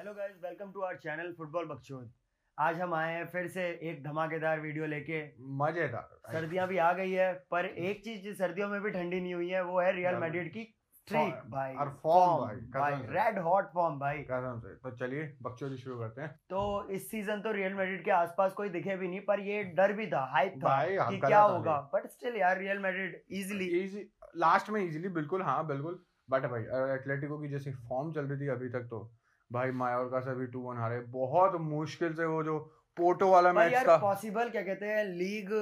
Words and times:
Hello 0.00 0.12
guys 0.14 0.36
welcome 0.42 0.70
to 0.72 0.80
our 0.80 0.96
channel 0.96 1.32
football 1.38 1.64
बकचोद 1.68 2.12
आज 2.58 2.80
हम 2.80 2.92
आए 2.94 3.12
हैं 3.14 3.24
फिर 3.30 3.48
से 3.56 3.64
एक 3.88 4.02
धमाकेदार 4.04 4.60
वीडियो 4.60 4.86
लेके। 4.86 5.18
मज़ेदार। 5.56 6.32
सर्दियाँ 6.32 6.66
भी 6.68 6.78
आ 6.78 6.92
गई 7.00 7.10
है 7.10 7.32
पर 7.50 7.66
एक 7.66 8.00
चीज़ 8.04 8.28
सर्दियों 8.38 8.68
में 8.68 8.80
भी 8.82 8.90
ठंडी 8.90 9.20
नहीं 9.20 9.34
हुई 9.34 9.48
है 9.48 9.62
वो 9.64 9.80
है 9.80 9.92
रियल 9.96 10.16
मैड्रिड 10.22 10.48
की 10.52 10.64
स्ट्रीक 10.94 11.42
भाई 11.50 11.74
और 11.74 11.92
form 12.06 12.40
भाई, 12.40 12.56
भाई 12.76 12.94
रेड 13.10 13.38
हॉट 13.44 13.68
फॉर्म 13.74 13.98
भाई। 14.00 14.22
कसम 14.30 14.60
से। 14.64 14.74
तो 14.76 14.96
चलिए 14.96 15.28
बकचोदी 15.42 15.76
शुरू 15.76 15.98
करते 15.98 16.22
हैं। 16.22 16.30
तो 16.50 16.64
इस 16.90 17.10
सीज़न 17.10 17.42
तो 17.42 17.52
रियल 17.52 17.74
मैड्रिड 17.74 18.04
के 18.04 18.10
आसपास 18.22 18.52
कोई 18.54 18.68
दिखे 18.70 18.96
भी 18.96 19.08
नहीं 19.08 19.20
पर 19.28 19.46
ये 19.50 19.62
डर 19.76 19.92
भी 19.92 20.06
था 20.10 20.24
हाइप 20.32 20.58
था 20.64 21.10
कि 21.10 21.20
क्या 21.20 21.42
होगा। 21.42 21.80
बट 21.94 22.10
स्टिल 22.10 22.36
यार 22.36 22.58
Real 22.58 22.78
Madrid 22.78 23.22
easily 23.32 23.66
easy 23.84 24.10
last 24.38 24.70
में 24.70 24.82
इजीली 24.82 25.08
बिल्कुल 25.20 25.42
हाँ 25.42 25.66
बिल्कुल। 25.68 26.04
बट 26.28 26.50
भाई 26.50 26.62
एटलेटिको 26.94 27.38
की 27.38 27.48
जैसी 27.48 27.70
फॉर्म 27.88 28.12
चल 28.12 28.26
रही 28.26 28.40
थी 28.40 28.48
अभी 28.50 28.68
तक 28.70 28.88
तो 28.90 29.08
भाई 29.50 29.70
मायोरका 29.82 30.20
से 30.20 30.34
भी 30.34 30.46
टू 30.46 30.60
वन 30.60 30.76
हारे। 30.76 31.00
बहुत 31.14 31.60
मुश्किल 31.60 32.12
से 32.14 32.24
वो 32.24 32.42
जो 32.44 32.58
पोर्टो 32.96 33.28
वाला 33.30 33.52
मैच 33.52 33.72
यार 33.72 33.86
था। 33.88 33.96
पॉसिबल 33.98 34.48
क्या 34.50 34.62
कहते 34.62 34.86
हैं 34.86 35.04
लीग 35.04 35.52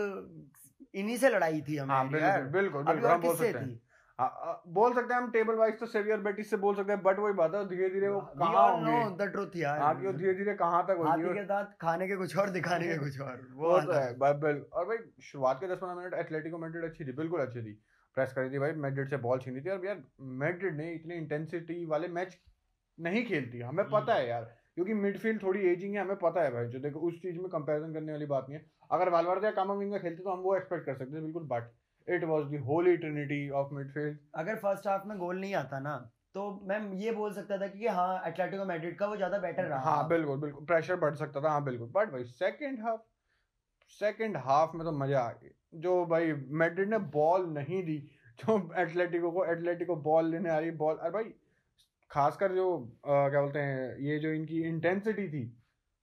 इन्हीं 0.95 1.17
से 1.17 1.29
लड़ाई 1.31 1.61
थी 1.69 1.77
हाँ 1.77 2.01
हमें 2.01 2.21
यार। 2.21 2.43
बिल्कुल 2.43 2.83
बिल्कुल 2.83 2.85
बिल्कुल 2.85 3.11
हम 3.11 3.21
बोल 3.23 3.35
सकते 3.37 3.59
हैं। 3.59 3.81
हाँ, 4.19 4.29
हाँ, 4.45 4.63
बोल 4.69 4.95
सकते 4.95 5.15
हैं 5.15 5.21
हम 5.21 5.31
टेबल 5.31 5.55
वाइज 5.55 5.79
तो 5.81 5.87
सेवियर 5.87 6.21
बेटिस 6.21 6.51
से 6.51 6.57
बोल 6.63 6.75
सकते 6.75 6.93
हैं 6.93 7.03
बट 7.03 7.19
वही 7.19 7.33
बात 7.41 7.55
है 7.55 7.65
धीरे 7.69 7.89
धीरे 7.91 8.09
वो 8.09 8.21
कहाँ 8.39 8.67
होंगे? 8.71 8.95
the 9.19 9.29
truth 9.35 9.57
यार। 9.57 9.79
हाँ 9.81 9.95
कि 10.01 10.13
धीरे 10.13 10.33
धीरे 10.35 10.55
कहाँ 10.55 10.83
तक 10.87 10.97
होगी 10.99 11.35
के 11.35 11.45
दांत 11.45 11.77
खाने 11.81 12.09
के 12.09 12.17
कुछ 12.17 12.37
और 12.37 12.51
दिखाने 12.51 12.89
के 12.89 12.99
कुछ 13.05 13.21
और 13.21 13.47
वो 13.55 13.81
तो 13.81 13.93
है 13.93 14.17
भाई 14.19 14.33
बिल 14.45 14.65
और 14.73 14.87
भाई 14.87 14.97
शुरुआत 15.23 15.61
के 15.61 15.69
दस 15.69 15.79
पंद्रह 15.83 15.95
मिनट 16.01 16.15
एथलेटिको 16.15 16.59
मैड्रिड 16.59 16.85
अच्छी 16.85 17.05
थी 17.05 17.13
बिल्कुल 17.23 17.41
अच्छी 17.41 17.63
थी। 17.63 17.73
प्रेस 18.17 18.33
करी 18.33 18.51
थी 18.51 18.59
भाई 18.59 18.73
मैड्रिड 18.87 19.11
से 19.11 19.17
बॉल 19.29 19.39
छीनी 19.39 19.61
थी 19.61 19.71
और 19.71 19.85
यार 19.87 20.03
मैड्रिड 20.43 20.77
ने 20.77 20.91
इतनी 20.93 21.15
इंटेंसिटी 21.15 21.85
वाले 21.87 22.09
मैच 22.19 22.39
नहीं 22.99 23.25
खेलती 23.27 23.61
हमें 23.61 23.83
हम्म। 23.85 23.93
पता 23.93 24.15
है 24.15 24.29
यार 24.29 24.45
क्योंकि 24.75 24.95
मिडफील्ड 24.95 25.43
थोड़ी 25.43 25.61
एजिंग 25.69 25.95
है 25.95 26.01
हमें 26.01 26.17
पता 26.17 26.43
है 26.43 26.51
भाई 26.53 26.67
जो 26.69 26.79
देखो 26.79 27.01
उस 27.09 27.21
चीज़ 27.23 27.39
में 27.39 27.49
कंपैरिजन 27.51 27.93
करने 27.95 28.13
वाली 28.13 28.27
बात 28.27 28.47
नहीं 28.49 28.59
है। 28.59 28.65
अगर 28.91 29.09
वालवर्दे 29.09 29.47
या 29.47 29.53
कामाविंगा 29.53 29.99
खेलते 29.99 30.23
तो 30.23 30.31
हम 30.31 30.41
वो 30.41 30.57
एक्सपेक्ट 30.57 30.87
कर 30.87 30.95
सकते 30.95 31.17
थे 31.17 31.21
बिल्कुल 31.21 31.43
but 31.49 31.71
it 32.09 32.25
was 32.25 32.45
the 32.45 32.61
holy 32.67 32.97
trinity 32.97 33.49
of 33.51 33.73
midfield 33.75 34.19
अगर 34.35 34.57
फ़र्स्ट 34.57 34.87
हाफ़ 34.87 35.07
में 35.07 35.17
गोल 35.19 35.41
नहीं 35.41 35.55
आता 35.55 35.79
ना 35.81 35.97
तो 36.35 36.51
मैं 36.65 36.81
ये 36.95 37.13
बोल 37.13 37.33
सकता 37.33 37.59
था 37.59 37.67
कि 37.69 37.87
हाँ 37.89 38.23
एटलेटिको 38.27 38.65
मैड्रिड 38.65 38.99
का 38.99 39.07
वो 39.07 39.17
ज़्यादा 39.17 39.39
बेटर 39.39 39.65
रहा। 39.65 39.79
हाँ 39.81 40.09
बिल्कुल 40.09 40.41
बिल्कुल 40.41 40.65
प्रेशर 40.65 40.97
बढ़ 40.97 41.15
सकता 41.15 41.41
था 41.41 41.51
हाँ 41.51 41.65
बिल्कुल 41.65 41.89
बट 41.89 42.13
भाई 42.13 42.25
सेकेंड 42.25 42.81
हाफ़ 42.83 43.01
सेकेंड 44.01 44.37
हाफ़ 44.37 44.77
में 44.77 44.85
तो 44.85 44.93
मज़ा 44.93 45.21
आ 45.21 45.31
गया। 45.33 45.81
जो 45.81 46.05
भाई 46.07 46.33
मैड्रिड 46.61 46.91
ने 46.91 46.99
बॉल 47.13 47.47
नहीं 47.49 47.83
दी 47.83 47.99
जो 48.39 48.57
एटलेटिको 48.79 49.31
को 49.31 49.45
एटलेटिको 49.45 49.97
बॉल 50.03 50.31
लेने 50.31 50.51
आ 50.51 50.59
रही 50.59 50.71
बॉल 50.81 50.97
अरे 50.97 51.11
भाई 51.11 51.33
खासकर 52.11 52.53
जो 52.53 52.67
अ, 53.05 53.29
क्या 53.31 53.41
बोलते 53.41 53.59
हैं 53.59 53.97
ये 54.01 54.19
जो 54.19 54.33
इनकी 54.33 54.63
इंटेंसिटी 54.63 55.29
थी 55.29 55.45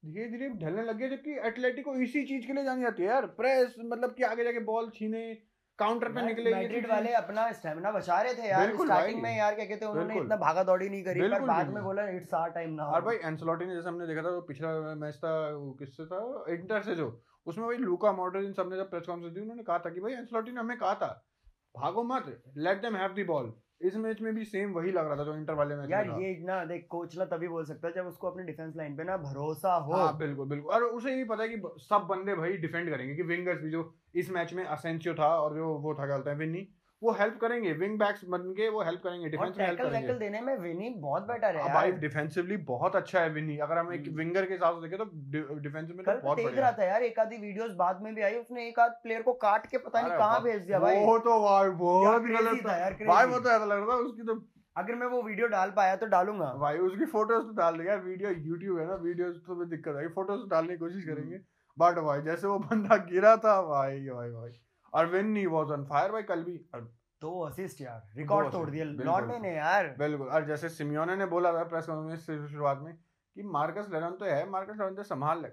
धीरे 0.04 0.28
धीरे 0.30 0.50
ढलने 0.50 0.84
लग 0.84 0.98
गया 0.98 1.08
जबकि 1.10 1.32
एटलेटिको 1.48 1.96
इसी 1.96 2.24
चीज़ 2.26 2.46
के 2.48 2.54
लिए 2.54 2.64
जानी 2.64 2.82
जाती 2.82 3.04
है 3.04 3.10
यार। 3.10 3.26
प्रेस 3.38 3.76
मतलब 3.80 4.14
कि 4.18 4.24
आगे 4.24 4.44
जाके 4.44 4.60
बॉल 4.60 4.90
छीने 4.90 5.22
काउंटर 5.80 6.12
पे 6.12 6.22
निकले 6.22 6.52
मैड्रिड 6.54 6.88
वाले 6.90 7.14
अपना 7.14 7.52
स्टेमिना 7.52 7.92
बचा 7.92 8.22
रहे 8.22 8.34
थे 8.34 8.48
यार 8.50 8.76
स्टार्टिंग 8.76 9.22
में 9.22 9.38
यार 9.38 9.56
क्या 9.56 9.66
कहते 9.66 9.86
हैं 9.86 9.92
उन्होंने 9.92 10.20
इतना 10.20 10.36
भागा 10.36 10.64
दौड़ी 10.64 10.90
नहीं 10.90 11.04
करी 11.04 11.22
पर 11.22 11.40
बाद 11.42 11.74
में 11.74 11.84
बोला 11.84 12.08
इट्स 12.10 12.34
आवर 12.34 12.50
टाइम 12.50 12.74
नाउ 12.74 12.92
और 12.92 13.02
भाई 13.02 13.16
एंसलोटी 13.24 13.66
ने 13.66 13.76
जैसे 13.76 13.90
हमने 13.90 14.08
देखा 14.08 14.22
था 14.22 14.30
वो 14.30 14.42
पिछला 14.42 14.70
मैच 14.96 15.16
था 15.16 15.34
किससे 15.80 16.06
था? 16.06 16.22
इंटर 16.50 16.82
से 16.82 16.96
जो। 16.96 17.10
उसमें 17.48 17.68
भाई 17.68 17.78
लूका 17.78 18.12
मॉडल 18.12 18.46
इन 18.46 18.54
सबने 18.54 18.76
जब 18.76 18.90
प्रेस 18.90 19.04
कॉन्फ्रेंस 19.08 19.34
दी 19.34 19.42
उन्होंने 19.42 19.64
कहा 19.64 19.80
था 19.80 19.90
कि 19.90 20.02
भाई 20.02 20.14
एंसलोटी 20.14 20.52
ने 20.52 20.60
हमें 20.60 20.78
कहा 20.78 20.94
था 20.94 21.10
भागो 21.76 22.04
मत 22.04 22.42
let 22.58 22.82
them 22.82 22.96
have 22.96 23.14
the 23.14 23.26
ball 23.28 23.54
इस 23.82 23.96
मैच 23.96 24.22
में 24.22 24.36
भी 24.36 24.44
सेम 24.46 24.72
वही 24.72 24.92
लग 24.92 25.08
रहा 25.08 25.16
था 25.16 25.24
जो 25.24 25.36
इंटर 25.36 25.54
वाले 25.54 25.76
मैच 25.76 25.90
यार 25.90 26.10
ये 26.22 26.38
ना 26.40 26.66
देख 26.66 26.88
कोच 26.90 27.18
ना 27.18 27.26
तभी 27.26 27.48
बोल 27.48 27.66
सकता 27.66 27.88
है 27.88 27.94
जब 27.94 28.08
उसको 28.08 28.28
अपनी 28.28 28.44
डिफेंस 28.44 28.76
लाइन 28.76 28.96
पे 28.96 29.04
ना 29.04 29.18
भरोसा 29.18 29.74
हो। 29.74 29.94
हाँ 29.94 30.18
बिल्कुल 30.18 30.48
बिल्कुल। 30.48 30.74
और 30.74 30.84
उसे 30.84 31.10
ये 31.10 31.16
भी 31.16 31.24
पता 31.24 31.44
है 31.44 31.50
कि 31.50 31.62
सब 31.78 32.08
बंदे 32.10 32.36
भाई 32.36 32.58
डिफेंड 32.58 32.90
करेंगे 32.90 33.16
कि 33.16 33.22
विंगर्स 33.22 33.62
भी 33.62 33.70
जो 33.70 33.96
इस 34.16 34.32
मैच 34.32 34.54
में 34.54 34.66
असेंसियो 34.66 35.14
था 35.14 35.28
और 35.28 35.56
जो 35.56 35.68
वो 35.68 35.94
था 35.94 36.06
क्या 36.06 36.32
है 36.32 36.36
विन्नी 36.36 36.68
वो 37.06 37.12
हेल्प 37.14 37.38
करेंगे 37.42 37.72
विंग 37.80 37.98
बैक्स 38.00 38.24
बन 38.30 38.48
के 38.54 38.70
वो 38.70 38.84
हेल्प 38.84 39.02
करेंगे 39.04 39.30
डिफेंस 39.30 39.58
में 39.58 39.66
हेल्प 39.66 39.80
करेंगे। 39.80 39.98
वैकल 39.98 40.20
देने 40.20 40.42
में 40.42 40.56
विनी 40.60 40.90
बहुत 41.00 41.28
बेटर 41.28 41.58
है 41.58 41.74
भाई 41.74 41.92
डिफेंसिवली 42.04 42.58
बहुत 42.68 42.96
अच्छा 42.96 43.20
है 43.20 43.30
विन्नी 43.32 43.58
अगर 43.60 43.78
हम 43.78 43.94
एक 43.94 44.08
हम्म। 44.08 44.18
विंगर 44.18 44.46
के 44.46 44.54
हिसाब 44.54 44.76
से 44.76 44.88
देखें 44.88 44.98
तो 45.00 45.60
डिफेंसिव 45.60 45.96
में 45.96 46.06
तो 46.06 46.18
बहुत 46.18 46.38
देख 46.38 46.58
रहा 46.58 46.72
था 46.72 46.86
यार 46.86 47.04
एक 47.04 47.20
आधी 47.20 47.38
वीडियोस 47.38 47.72
बाद 47.78 48.02
में 48.02 48.14
भी 48.16 48.22
आई 48.24 48.36
उसने 48.38 48.68
एक 48.68 48.80
आध 48.80 48.92
प्लेयर 49.04 49.22
को 49.22 49.34
काट 49.42 49.68
के 49.68 49.78
पता 49.80 50.02
नहीं 50.02 50.18
कहाँ 50.18 50.42
भेज 50.44 50.62
दिया 50.62 50.80
भाई। 50.80 51.06
वो 51.06 51.18
तो 51.20 51.40
भाई 51.42 51.70
बहुत 51.80 52.22
गलत 52.24 52.66
था 52.66 52.78
यार, 52.78 52.98
भाई 53.06 53.26
वो 53.28 53.40
तो 53.40 53.50
ऐसा 53.50 53.66
लग 53.66 53.78
रहा 53.78 53.88
था 53.88 53.96
उसकी 54.04 54.24
तो 54.24 54.36
अगर 54.76 54.96
मैं 54.96 55.08
वो 55.08 55.22
वीडियो 55.24 55.48
डाल 55.50 55.70
पाया 55.76 55.96
तो 55.96 56.06
डालूँगा। 56.08 56.46
भाई 56.60 56.78
उसकी 56.86 57.06
फ़ोटोज़ 57.08 57.44
तो 57.44 57.54
डाल 57.56 57.78
देगा 57.78 57.96
वीडियो 58.06 58.30
यूट्यूब 58.30 58.80
है 58.80 58.88
ना 58.88 58.96
वीडियो 59.04 59.30
तो 59.32 59.66
दिक्कत 59.66 59.96
आएगी। 59.96 60.14
फ़ोटोज़ 60.14 60.50
डालने 60.50 60.74
की 60.74 60.80
कोशिश 60.80 61.04
हम्म। 61.04 61.16
करेंगे। 61.16 61.40
बट 61.78 62.00
भाई 62.04 62.22
जैसे 62.24 62.48
वो 62.48 62.58
बंदा 62.62 62.96
गिरा 63.06 63.36
था 63.40 63.62
भाई 63.64 64.00
भाई 64.10 64.30
भाई। 64.32 64.52
और 64.96 65.06
विन्नी 65.08 65.46
वाज 65.48 65.72
ऑन 65.72 65.86
फायर 65.86 66.12
भाई 66.12 66.24
कल 66.24 66.44
भी 66.44 66.58
दो 67.22 67.40
असिस्ट 67.44 67.82
यार 67.82 68.02
रिकॉर्ड 68.18 68.52
तोड़ 68.52 68.70
दिया। 68.70 68.86
लॉन्डे 68.86 69.38
ने 69.40 69.56
यार। 69.56 69.96
बिल्कुल 70.00 70.28
और 70.28 70.46
जैसे 70.48 70.70
सिमियोने 70.72 71.16
ने 71.16 71.26
बोला 71.28 71.54
था 71.54 71.64
प्रेस 71.66 71.86
कॉन्फ्रेंस 71.86 72.26
से 72.26 72.48
शुरुआत 72.48 72.80
में 72.82 72.94
कि 72.94 73.44
मार्कस 73.54 73.88
लेरन 73.94 74.12
तो 74.20 74.26
है 74.26 74.50
मार्कस 74.50 74.78
लेरन 74.80 74.96
तो 74.96 75.04
संभाल 75.06 75.42
ले। 75.42 75.50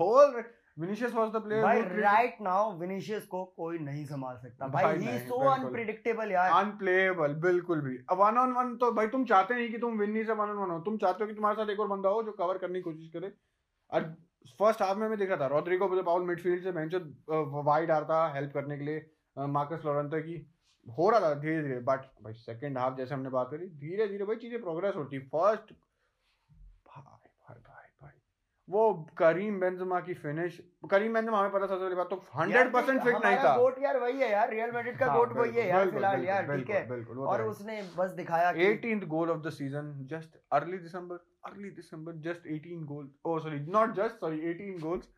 खोल 0.00 0.42
विनिशियस 0.78 1.14
वाज 1.14 1.30
द 1.30 1.42
प्लेयर 1.44 1.62
भाई 1.62 1.80
राइट 1.80 2.36
नाउ 2.42 2.72
विनीशियस 2.78 3.26
को 3.26 3.44
कोई 3.56 3.78
नहीं 3.80 4.04
संभाल 4.06 4.36
सकता। 4.36 4.68
भाई 4.68 4.98
ही 4.98 5.18
सो। 5.20 5.38
अनप्रिडिक्टेबल 5.50 6.32
यार। 6.32 6.50
अनप्लेएबल 6.54 7.34
बिल्कुल 7.42 7.80
भी। 7.80 7.96
अब 8.10 8.18
वन 8.18 8.38
ऑन 8.38 8.52
वन 8.52 8.74
तो 8.76 8.90
भाई 8.92 9.08
तुम 9.08 9.24
चाहते 9.24 9.54
नहीं 9.54 9.70
कि 9.70 9.78
तुम 9.78 9.98
विन्नी 9.98 10.24
से 10.24 10.32
वन 10.32 10.50
ऑन 10.50 10.56
वन 10.56 10.70
हो। 10.70 10.78
तुम 10.80 10.96
चाहते 10.98 11.24
हो 11.24 11.28
कि 11.28 11.34
तुम्हारे 11.34 11.56
साथ 11.56 11.70
एक 11.70 11.80
और 11.80 11.88
बंदा 11.88 12.08
हो 12.08 12.22
जो 12.22 12.32
कवर 12.32 12.58
करने 12.58 12.78
की 12.78 12.82
कोशिश 12.82 13.10
करे। 13.12 13.32
और 13.90 14.14
फ़र्स्ट 14.58 14.82
हाफ़ 14.82 14.98
में 14.98 15.08
मैं 15.08 15.18
देखा 15.18 15.36
था। 15.36 15.46
रॉड्रिगो 15.48 16.02
पाउल 16.02 16.24
मिडफील्ड 16.26 16.62
से 16.64 16.72
बेंच 16.72 16.94
वाइड 17.66 17.90
आ 17.90 17.98
रहा 17.98 18.08
था 18.08 18.34
हेल्प 18.34 18.52
करने 18.54 18.78
के 18.78 18.84
लिए 18.84 19.04
मार्कस 19.36 19.84
लोरेंतो 19.84 20.20
की। 20.22 20.34
हो 20.86 21.08
रहा 21.10 21.20
था 21.20 21.34
धीरे 21.34 21.62
धीरे 21.62 21.78
बट 21.80 22.06
भाई 22.22 22.32
सेकंड 22.34 22.78
हाफ़ 22.78 22.96
जैसे 22.96 23.14
हमने 23.14 23.30
बात 23.30 23.48
करी 23.50 23.66
धीरे 23.80 24.06
धीरे 24.08 24.24
भाई 24.24 24.36
चीज़ें 24.36 24.60
प्रोग्रेस 24.62 24.94
होती। 24.96 25.18
फ़र्स्ट 25.28 25.72
वो 28.68 28.82
करीम 29.18 29.58
बेंजेमा 29.60 29.98
की 30.00 30.14
फिनिश 30.14 30.60
करीम 30.90 31.14
बेंजेमा 31.14 31.38
हमें 31.38 31.50
पता 31.52 31.66
सबसे 31.66 31.84
पहली 31.84 31.94
बात 31.96 32.08
तो 32.10 32.16
100% 32.16 33.00
फिट 33.04 33.16
नहीं 33.24 33.36
था। 33.36 33.56
गोट 33.56 33.78
यार 33.82 33.98
वही 34.00 34.20
है 34.20 34.30
यार 34.30 34.50
रियल 34.50 34.70
मैड्रिड 34.72 34.98
का 34.98 35.06
हाँ, 35.06 35.16
गोट 35.18 35.32
वही 35.36 35.56
है 35.56 35.66
यार 35.68 35.90
फ़िलहाल 35.90 36.24
यार 36.24 36.56
ठीक 36.56 36.70
है। 36.70 36.86
बिल्कुल 36.88 37.16
तो 37.16 37.26
और 37.26 37.42
उसने 37.42 37.80
बस 37.96 38.10
दिखाया 38.20 38.52
कि 38.52 38.66
18th 38.66 39.08
goal 39.14 39.34
of 39.34 39.42
the 39.46 39.52
season 39.58 39.90
just 40.14 40.38
early 40.60 40.78
december 40.86 41.18
early 41.50 41.72
december 41.80 42.14
just 42.28 42.48
18 42.56 42.86
goals 42.92 43.10
oh 43.24 43.38
sorry 43.46 43.60
not 43.78 43.96
just 44.00 44.24
sorry 44.26 44.40
18 44.54 44.78
goals 44.86 45.10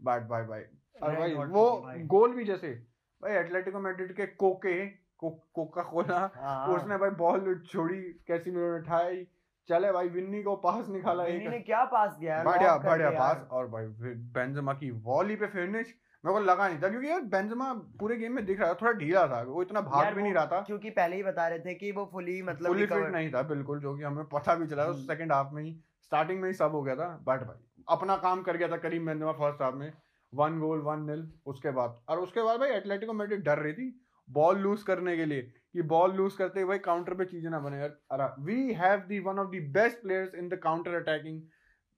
but 0.00 0.28
bye 0.34 0.42
bye 0.52 0.64
और 1.02 1.16
भाई 1.16 1.34
वो 1.56 1.68
गोल 2.16 2.34
भी 2.34 2.44
जैसे 2.44 2.74
भाई 3.22 3.32
एटलेटिको 3.36 3.80
मैड्रिड 3.80 4.16
के 4.16 4.26
कोके 4.44 4.78
कोका 5.24 5.82
कोला 5.82 6.18
हाँ, 6.34 6.66
उसने 6.74 6.96
भाई 6.98 7.10
बॉल 7.18 7.54
छोड़ी 7.70 8.02
कैसी 8.28 8.50
उठाई 8.70 9.26
चले 9.68 9.92
भाई 9.92 10.08
विन्नी 10.08 10.42
को 10.42 10.56
पास 10.56 10.88
निकाला 10.88 11.24
विनी 11.24 11.48
ने 11.48 11.58
क्या 11.58 11.84
पास 11.84 12.16
दिया 12.20 12.42
बढ़िया 12.42 12.76
बढ़िया 12.78 13.10
पास 13.10 13.46
और 13.50 13.68
भाई 13.68 13.86
बेंजेमा 14.34 14.72
की 14.72 14.90
वॉली 14.90 15.36
पे 15.36 15.46
फिनिश 15.46 15.94
मेरे 16.24 16.34
को 16.34 16.40
लगा 16.40 16.68
नहीं 16.68 16.78
था 16.82 16.88
क्योंकि 16.88 17.08
यार 17.08 17.20
बेंजेमा 17.20 17.72
पूरे 18.00 18.16
गेम 18.16 18.32
में 18.32 18.44
दिख 18.46 18.60
रहा 18.60 18.68
था 18.68 18.74
थोड़ा 18.74 18.92
ढीला 18.92 19.26
था 19.26 19.40
वो 19.42 19.62
इतना 19.62 19.80
भाग 19.80 20.14
भी 20.14 20.22
नहीं 20.22 20.32
रहा 20.32 20.46
था। 20.46 20.60
क्योंकि 20.60 20.90
पहले 20.90 21.16
ही 21.16 21.22
बता 21.22 21.48
रहे 21.48 21.58
थे 21.58 21.74
कि 21.74 21.90
वो 21.92 22.08
फुली 22.12 22.42
मतलब 22.42 22.68
फुली 22.68 22.86
फिट 22.86 23.12
नहीं 23.12 23.30
था 23.30 23.42
बिल्कुल 23.42 23.80
जो 23.80 23.96
कि 23.96 24.02
हमें 24.02 24.24
पता 24.24 24.54
भी 24.54 24.66
चला 24.66 24.84
था 24.84 24.88
हम्म। 24.88 25.06
सेकंड 25.06 25.32
हाफ़ 25.32 25.52
में 25.52 25.62
ही 25.62 25.72
स्टार्टिंग 26.02 26.40
में 26.40 26.48
ही 26.48 26.54
सब 26.54 26.70
हो 26.70 26.82
गया 26.82 26.96
था। 26.96 27.08
बट 27.26 27.42
भाई 27.42 27.84
अपना 27.88 28.16
काम 28.16 28.42
कर 28.42 28.56
गया 28.56 28.68
था 28.68 28.76
करीम 28.76 29.06
बेंजेमा 29.06 29.32
फ़र्स्ट 29.32 29.62
हाफ़ 29.62 29.74
में। 29.74 29.92
वन 30.32 30.58
गोल 30.60 30.80
वन 30.80 31.04
नील 31.10 31.28
उसके 31.46 31.70
बाद। 31.70 32.00
और 32.08 32.18
उसके 32.18 32.42
बाद 32.42 32.60
भाई 32.60 32.70
एटलेटिको 32.70 33.12
मैड्रिड 33.12 33.44
डर 33.44 33.58
रही 33.58 33.72
थी 33.72 33.88
बॉल 34.28 34.58
लूज 34.58 34.82
करने 34.82 35.16
के 35.16 35.24
लिए 35.24 35.42
कि 35.72 35.82
बॉल 35.82 36.14
लूज 36.14 36.34
करते 36.34 36.60
हुए 36.60 36.78
काउंटर 36.78 37.14
पे 37.14 37.24
चीज़ें 37.24 37.50
ना 37.50 37.60
बने 37.60 37.78
यार। 37.78 38.34
We 38.40 38.72
have 38.74 39.00
the 39.08 39.18
one 39.20 39.38
of 39.38 39.48
the 39.48 39.62
best 39.74 40.02
players 40.02 40.34
in 40.34 40.48
the 40.48 40.60
counter 40.62 40.94
attacking 40.94 41.40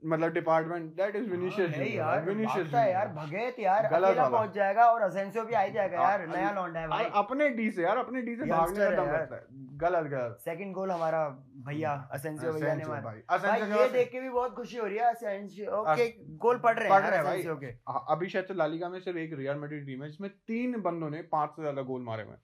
मतलब 0.02 0.32
डिपार्टमेंट 0.32 0.84
दैट 0.96 1.16
इज़ 1.16 1.28
विनिशियस 1.30 1.70
हाँ, 1.76 1.84
यार 1.86 2.24
विनिशियस 2.24 2.74
है 2.74 2.90
यार 2.92 3.08
भगेत 3.08 3.58
यार 3.58 3.88
गलत 3.90 4.04
अकेला 4.04 4.28
पहुँच 4.28 4.52
जाएगा 4.54 4.84
और 4.84 5.02
असेंसियो 5.02 5.44
भी 5.44 5.54
आ 5.54 5.60
ही 5.60 5.72
जाएगा 5.72 6.02
यार 6.02 6.26
नया 6.28 6.50
लौंडा 6.52 6.80
है 6.80 6.88
भाई। 6.88 7.04
अपने 7.14 7.48
डी 7.50 7.70
से 7.70 7.82
यार 7.82 7.96
अपने 7.96 8.22
डी 8.22 8.36
से 8.36 8.44
भागने 8.44 8.76
का 8.76 8.90
दम 8.90 9.08
यार। 9.08 9.28
है। 9.32 9.40
गलत 9.78 10.06
गलत। 10.10 10.38
सेकंड 10.44 10.74
गोल 10.74 10.90
हमारा 10.90 11.28
भैया 11.66 11.92
असेंसियो 12.12 12.52
भैया 12.52 12.74
ने 12.74 12.84
मारा। 12.84 13.00
भाई 13.38 13.60
ये 13.72 13.88
देख 13.88 14.10
के 14.12 14.20
भी 14.20 14.28
बहुत 14.30 14.54
खुशी 14.54 14.76
हो 14.76 14.86
रही 14.86 14.98
है 14.98 15.10
असेंसियो 15.12 15.82
अस- 15.82 15.98
के 16.00 16.08
गोल 16.38 16.58
पड़ 16.58 16.78
रहे 16.78 16.88
पड़ 16.88 17.02
हैं 17.02 17.08
रहे 17.10 17.16
हैं 17.16 17.24
भाई। 17.24 17.32
असेंसियो 17.32 17.56
के 17.56 17.74
अभी 18.12 18.28
शायद 18.28 18.44
से 18.44 18.54
लालिगा 18.54 18.88
में 18.88 19.00
सिर्फ़ 19.00 19.18
एक 19.18 19.34
रियल 19.38 19.56
मैड्रिड 19.56 19.86
टीम 19.86 20.02
है 20.02 20.10
जिसमें 20.10 20.30
तीन 20.48 20.80
बंदों 20.80 21.10
ने 21.10 21.22
पाँच 21.32 21.50
से 21.50 21.62
ज़्यादा 21.62 21.82
गोल 21.82 22.02
मारे 22.02 22.22
हुए 22.22 22.32
हैं 22.32 22.40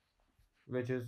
which 0.68 0.90
is 0.90 1.04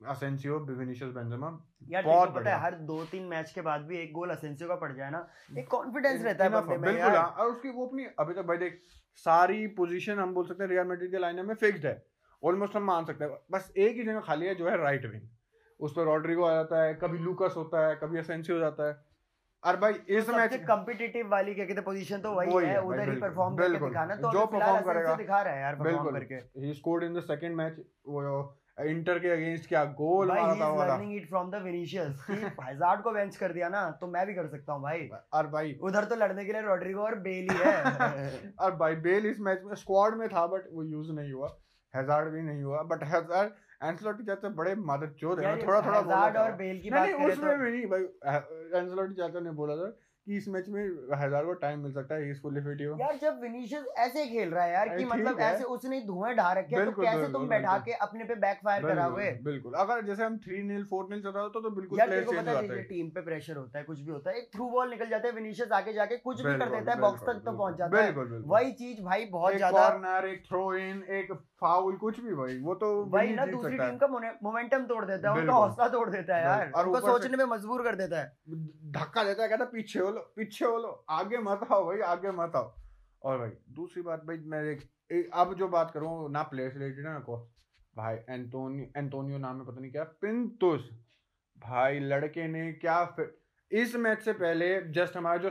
Asensio 0.00 0.58
Vinicius 0.70 1.12
Benzema 1.12 1.48
यार 1.90 2.02
बहुत 2.04 2.28
पता 2.28 2.38
है 2.38 2.40
बढ़िया। 2.40 2.56
हर 2.58 2.74
दो 2.86 3.04
तीन 3.04 3.22
मैच 3.28 3.52
के 3.52 3.60
बाद 3.60 3.80
भी 3.82 3.98
एक 3.98 4.12
गोल 4.12 4.30
असेंसियो 4.30 4.68
का 4.68 4.74
पड़ 4.76 4.92
जाए 4.92 5.10
ना 5.10 5.26
एक 5.58 5.68
कॉन्फिडेंस 5.68 6.22
रहता 6.22 6.44
है 6.44 6.50
बंदे 6.50 6.76
में 6.76 6.80
बिल्कुल 6.82 7.12
हाँ, 7.12 7.28
और 7.28 7.50
उसकी 7.50 7.70
वो 7.70 7.86
अपनी 7.86 8.06
अभी 8.18 8.34
तक 8.34 8.46
भाई 8.46 8.58
देख 8.58 8.80
सारी 9.24 9.66
पोजीशन 9.76 10.18
हम 10.18 10.34
बोल 10.34 10.46
सकते 10.46 10.62
हैं 10.62 10.70
रियल 10.70 10.86
मैड्रिड 10.86 11.10
के 11.10 11.18
लाइन 11.18 11.46
में 11.46 11.54
फिक्स्ड 11.56 11.86
है। 11.86 11.94
ऑलमोस्ट 12.42 12.76
हम 12.76 12.82
मान 12.84 13.04
सकते 13.04 13.24
हैं। 13.24 13.38
बस 13.52 13.72
एक 13.76 13.96
ही 13.96 14.04
जगह 14.04 14.20
खाली 14.22 14.46
है 14.46 14.54
जो 14.54 14.68
है 14.68 14.76
राइट 14.78 15.06
विंग 15.06 15.22
उस 15.80 15.92
पर 15.92 16.04
रॉड्रिगो 16.04 16.44
आ 16.44 16.54
जाता 16.54 16.82
है 16.82 16.94
कभी 16.96 17.18
लूकस 17.20 17.54
होता 17.56 17.86
है 17.86 17.94
कभी 17.96 18.18
असेंसियो 18.18 18.58
जाता 18.58 18.88
है। 18.88 18.96
और 19.62 19.76
भाई 19.80 19.92
इस 20.10 20.28
मैच 20.30 20.54
कम्पिटिटिव 20.64 21.30
वाली 21.30 21.54
क्या 21.54 21.64
कहते 21.64 21.74
हैं 21.74 21.84
पोजीशन 21.84 22.20
तो 22.20 22.32
वही 22.32 22.50
वही 22.50 22.66
है 22.66 22.80
उधर 22.82 23.10
ही 23.10 23.16
परफॉर्म 23.20 23.56
करके 23.56 23.78
दिखाना। 23.78 24.16
तो 24.16 24.32
जो 24.32 24.44
perform 24.52 24.84
करेगा, 24.86 25.14
दिखा 25.16 25.40
रहा 25.42 25.54
है 25.54 25.60
यार 25.60 25.74
परफॉर्म 25.76 26.18
करके। 26.18 26.34
ही 26.60 26.74
scored 26.74 27.04
in 27.04 27.14
the 27.14 27.20
second 27.22 27.56
match 27.56 27.80
वो 28.06 28.20
इंटर 28.78 29.18
के 29.18 29.28
अगेंस्ट 29.30 29.68
क्या 29.68 29.84
गोल 29.98 30.28
भाई 30.28 30.40
मारा 30.40 30.54
था 30.54 30.86
learning 30.86 31.16
it 31.16 31.28
from 31.28 31.50
the 31.50 31.62
Vinicius 31.64 32.24
कि 32.30 32.34
हैजार्ड 32.62 33.02
को 33.02 33.10
बेंच 33.12 33.36
कर 33.36 33.52
दिया 33.52 33.68
ना 33.68 33.82
तो 34.00 34.06
मैं 34.06 34.26
भी 34.26 34.34
कर 34.34 34.46
सकता 34.48 34.72
हूँ 34.72 34.82
भाई। 34.82 35.08
और 35.32 35.46
भाई 35.46 35.76
उधर 35.82 36.04
तो 36.04 36.16
लड़ने 36.16 36.44
के 36.44 36.52
लिए 36.52 36.62
रॉड्रिगो 36.62 37.02
और 37.02 37.14
बेल 37.18 37.50
ही 37.50 37.58
है। 37.58 38.52
और 38.60 38.74
भाई 38.76 38.94
बेल 39.04 39.26
इस 39.26 39.40
मैच 39.40 39.60
में 39.64 39.74
स्क्वाड 39.74 40.14
में 40.14 40.28
था 40.28 40.46
बट 40.46 40.64
वो 40.72 40.84
यूज़ 40.84 41.12
नहीं 41.12 41.32
हुआ। 41.32 41.54
हैजार्ड 41.94 42.32
भी 42.32 42.42
नहीं 42.42 42.62
हुआ। 42.62 42.82
बट 42.82 43.04
हैजार्ड 43.04 43.52
एंसलोटी 43.84 44.24
चाचा 44.24 44.48
बड़े 44.48 44.74
मदद 44.90 45.14
चोर 45.20 45.44
है। 45.44 45.56
थोड़ा 45.66 45.80
थोड़ा 45.80 46.00
बोला 46.00 46.42
और 46.42 46.52
बेल 46.52 46.80
की 46.80 46.90
बात 46.90 47.08
नहीं 47.08 47.28
उसमें 47.28 47.50
तो। 47.50 47.64
भी 47.64 47.70
नहीं 47.70 47.86
भाई 47.86 48.80
एंसलोटी 48.80 49.14
चाचा 49.14 49.40
ने 49.40 49.50
बोला 49.60 49.76
था 49.76 49.90
कि 50.26 50.36
इस 50.36 50.48
मैच 50.48 50.68
में 50.68 50.82
हैजार्ड 51.16 51.46
को 51.46 51.52
टाइम 51.60 51.80
मिल 51.80 51.92
सकता 51.92 52.14
है 52.14 52.34
फुली 52.40 52.60
फिट 52.60 52.80
यार 52.92 53.16
जब 53.18 53.40
विनीशियस 53.40 53.84
ऐसे 53.98 54.24
खेल 54.26 54.50
रहा 54.50 54.64
है 54.64 54.72
यार 54.72 54.88
कि 54.88 55.04
मतलब 55.04 55.40
ऐसे 55.42 55.64
उसने 55.66 56.00
धुआँ 56.00 56.32
ढा 56.34 56.52
रखे 56.52 56.80
तो 56.80 56.92
कैसे 56.92 57.16
बिल्कुल, 57.16 57.32
तुम 57.32 57.48
बैठा 57.48 57.72
बिल्कुल। 57.72 57.84
के 57.84 57.92
अपने 58.06 58.24
पे 58.24 58.34
बैकफायर 58.36 58.82
कराओगे? 58.84 59.24
बिल्कुल। 59.24 59.52
बिल्कुल 59.52 59.74
अगर 59.74 60.04
जैसे 60.06 60.24
हम 60.24 60.38
थ्री 60.38 60.62
नील 60.62 60.84
फोर 60.84 61.08
नील 61.10 61.22
चल 61.22 61.30
रहा 61.30 61.42
होता 61.42 61.60
तो 61.60 61.70
बिल्कुल 61.70 61.98
यार 61.98 62.08
चेंज 62.10 62.34
पता 62.38 62.52
है 62.52 62.82
टीम 62.84 63.10
पे 63.10 63.20
प्रेशर 63.22 63.56
होता 63.56 63.78
है 63.78 63.84
कुछ 63.84 64.00
भी 64.00 64.12
होता 64.12 64.30
है 64.30 64.36
एक 64.38 64.48
थ्रू 64.54 64.70
बॉल 64.70 64.90
निकल 64.90 65.08
जाता 65.10 65.28
है 65.28 65.34
विनीशियस 65.34 65.72
आगे 65.72 65.92
जाके 65.92 66.16
कुछ 66.18 66.40
भी 66.40 66.54
कर 66.54 66.70
देता 66.70 66.92
है 66.92 67.00
बॉक्स 67.00 67.22
तक 67.22 67.42
तो 67.44 67.52
पहुँच 67.52 67.76
जाता 67.76 67.98
है। 67.98 68.04
बिल्कुल 68.04 68.28
बिल्कुल। 68.28 68.50
वही 68.50 68.72
चीज़ 68.74 69.02
भाई 69.02 69.24
बहुत 69.30 69.52
एक 69.52 69.56
ज़्यादा 69.56 69.82
कॉर्नर 69.82 70.26
एक 70.26 70.44
थ्रो 70.46 70.62
इन 70.76 71.02
एक 71.12 71.32
फाउल 71.64 71.96
कुछ 71.96 72.20
भी 72.20 72.34
भाई 72.34 72.58
वो 72.60 72.74
तो 72.76 72.88
विनी 73.10 73.34
ना 73.34 73.46
दूसरी 73.46 73.76
टीम 73.78 73.96
का 73.98 74.06
मोमेंटम 74.42 74.86
तोड़ 74.86 75.04
देता 75.04 75.30
है 75.30 75.40
उनका 75.40 75.54
हौसला 75.54 75.88
तोड़ 75.88 76.08
देता 76.10 76.36
है 76.36 76.42
यार 76.44 76.70
और 76.70 76.88
उनको 76.88 77.00
सोचने 77.02 77.36
में 77.36 77.44
मजबूर 77.46 77.82
कर 77.82 77.94
देता 77.96 78.20
है। 78.20 78.26
धक्का 78.92 79.24
देता 79.24 79.42
है 79.42 79.48
कहता 79.48 79.64
पीछे 79.72 79.98
हो 79.98 80.10
लो 80.10 80.20
पीछे 80.36 80.64
हो 80.64 80.78
लो 80.78 80.90
आगे 81.12 81.38
मत 81.42 81.66
आओ 81.70 81.84
भाई 81.86 82.00
आगे 82.08 82.30
मत 82.38 82.56
आओ। 82.56 82.72
और 83.22 83.38
भाई 83.38 83.50
दूसरी 83.72 84.02
बात 84.02 84.24
भाई 84.26 84.38
मैं 84.46 84.62
एक, 84.64 84.80
अब 85.34 85.54
जो 85.54 85.68
बात 85.68 85.90
करूँ 85.90 86.30
ना 86.30 86.42
प्लेयर 86.44 86.72
रिलेटेड 86.72 87.04
ना 87.04 87.18
को। 87.20 87.36
भाई 87.96 88.16
एंटोनियो 88.28 88.86
एंटोनियो 88.96 89.38
नाम 89.38 89.60
है 89.60 89.66
पता 89.66 89.80
नहीं 89.80 89.90
क्या 89.92 90.04
पिंतुस 90.20 90.88
भाई 91.58 91.98
लड़के 92.02 92.46
ने 92.48 92.72
क्या 92.74 93.04
फिर 93.16 93.26
इस 93.70 93.94
मैच 93.96 94.20
से 94.22 94.32
पहले 94.34 94.66
जस्ट 94.92 95.16
हमारा 95.16 95.36
जो 95.38 95.50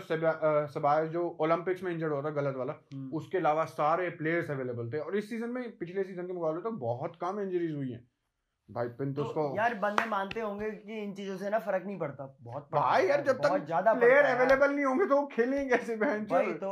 सबाय 0.70 1.08
जो 1.10 1.28
ओलंपिक्स 1.42 1.84
में 1.84 1.92
इंजर्ड 1.92 2.14
हुआ 2.14 2.22
था 2.22 2.30
गलत 2.32 2.56
वाला 2.58 2.74
उसके 3.14 3.38
अलावा 3.38 3.66
सारे 3.68 4.10
प्लेयर्स 4.18 4.52
अवेलेबल 4.52 4.90
थे। 4.90 5.00
और 5.00 5.18
इस 5.18 5.30
सीज़न 5.30 5.50
में 5.50 5.78
पिछले 5.78 6.04
सीज़न 6.04 6.28
के 6.28 6.34
मुकाबले 6.34 6.62
तो 6.62 6.72
बहुत 6.80 7.16
कम 7.22 7.40
इंजरीज 7.42 7.76
हुई 7.76 7.92
हैं। 7.92 8.08
भाई 8.70 8.88
पिंतुस 8.98 9.28
तो 9.28 9.34
को 9.34 9.56
यार 9.58 9.74
बंदे 9.76 10.06
मानते 10.10 10.40
होंगे 10.40 10.70
कि 10.72 11.02
इन 11.04 11.14
चीज़ों 11.14 11.38
से 11.38 11.50
ना 11.50 11.60
फ़र्क 11.60 11.86
नहीं 11.86 11.98
पड़ता। 12.00 12.26
बहुत 12.42 12.64
पड़ता 12.64 12.82
भाई 12.82 13.08
यार 13.08 13.24
जब 13.24 13.40
तक 13.40 13.66
ज़्यादा 13.66 13.94
प्लेयर। 13.94 14.26
अवेलेबल 14.26 14.72
नहीं 14.72 14.86
होंगे 14.86 15.06
तो 15.06 15.16
वो 15.16 15.26
खेलेंगे 15.28 15.66
कैसे 15.70 15.96
बहन 15.98 16.26
तो। 16.58 16.72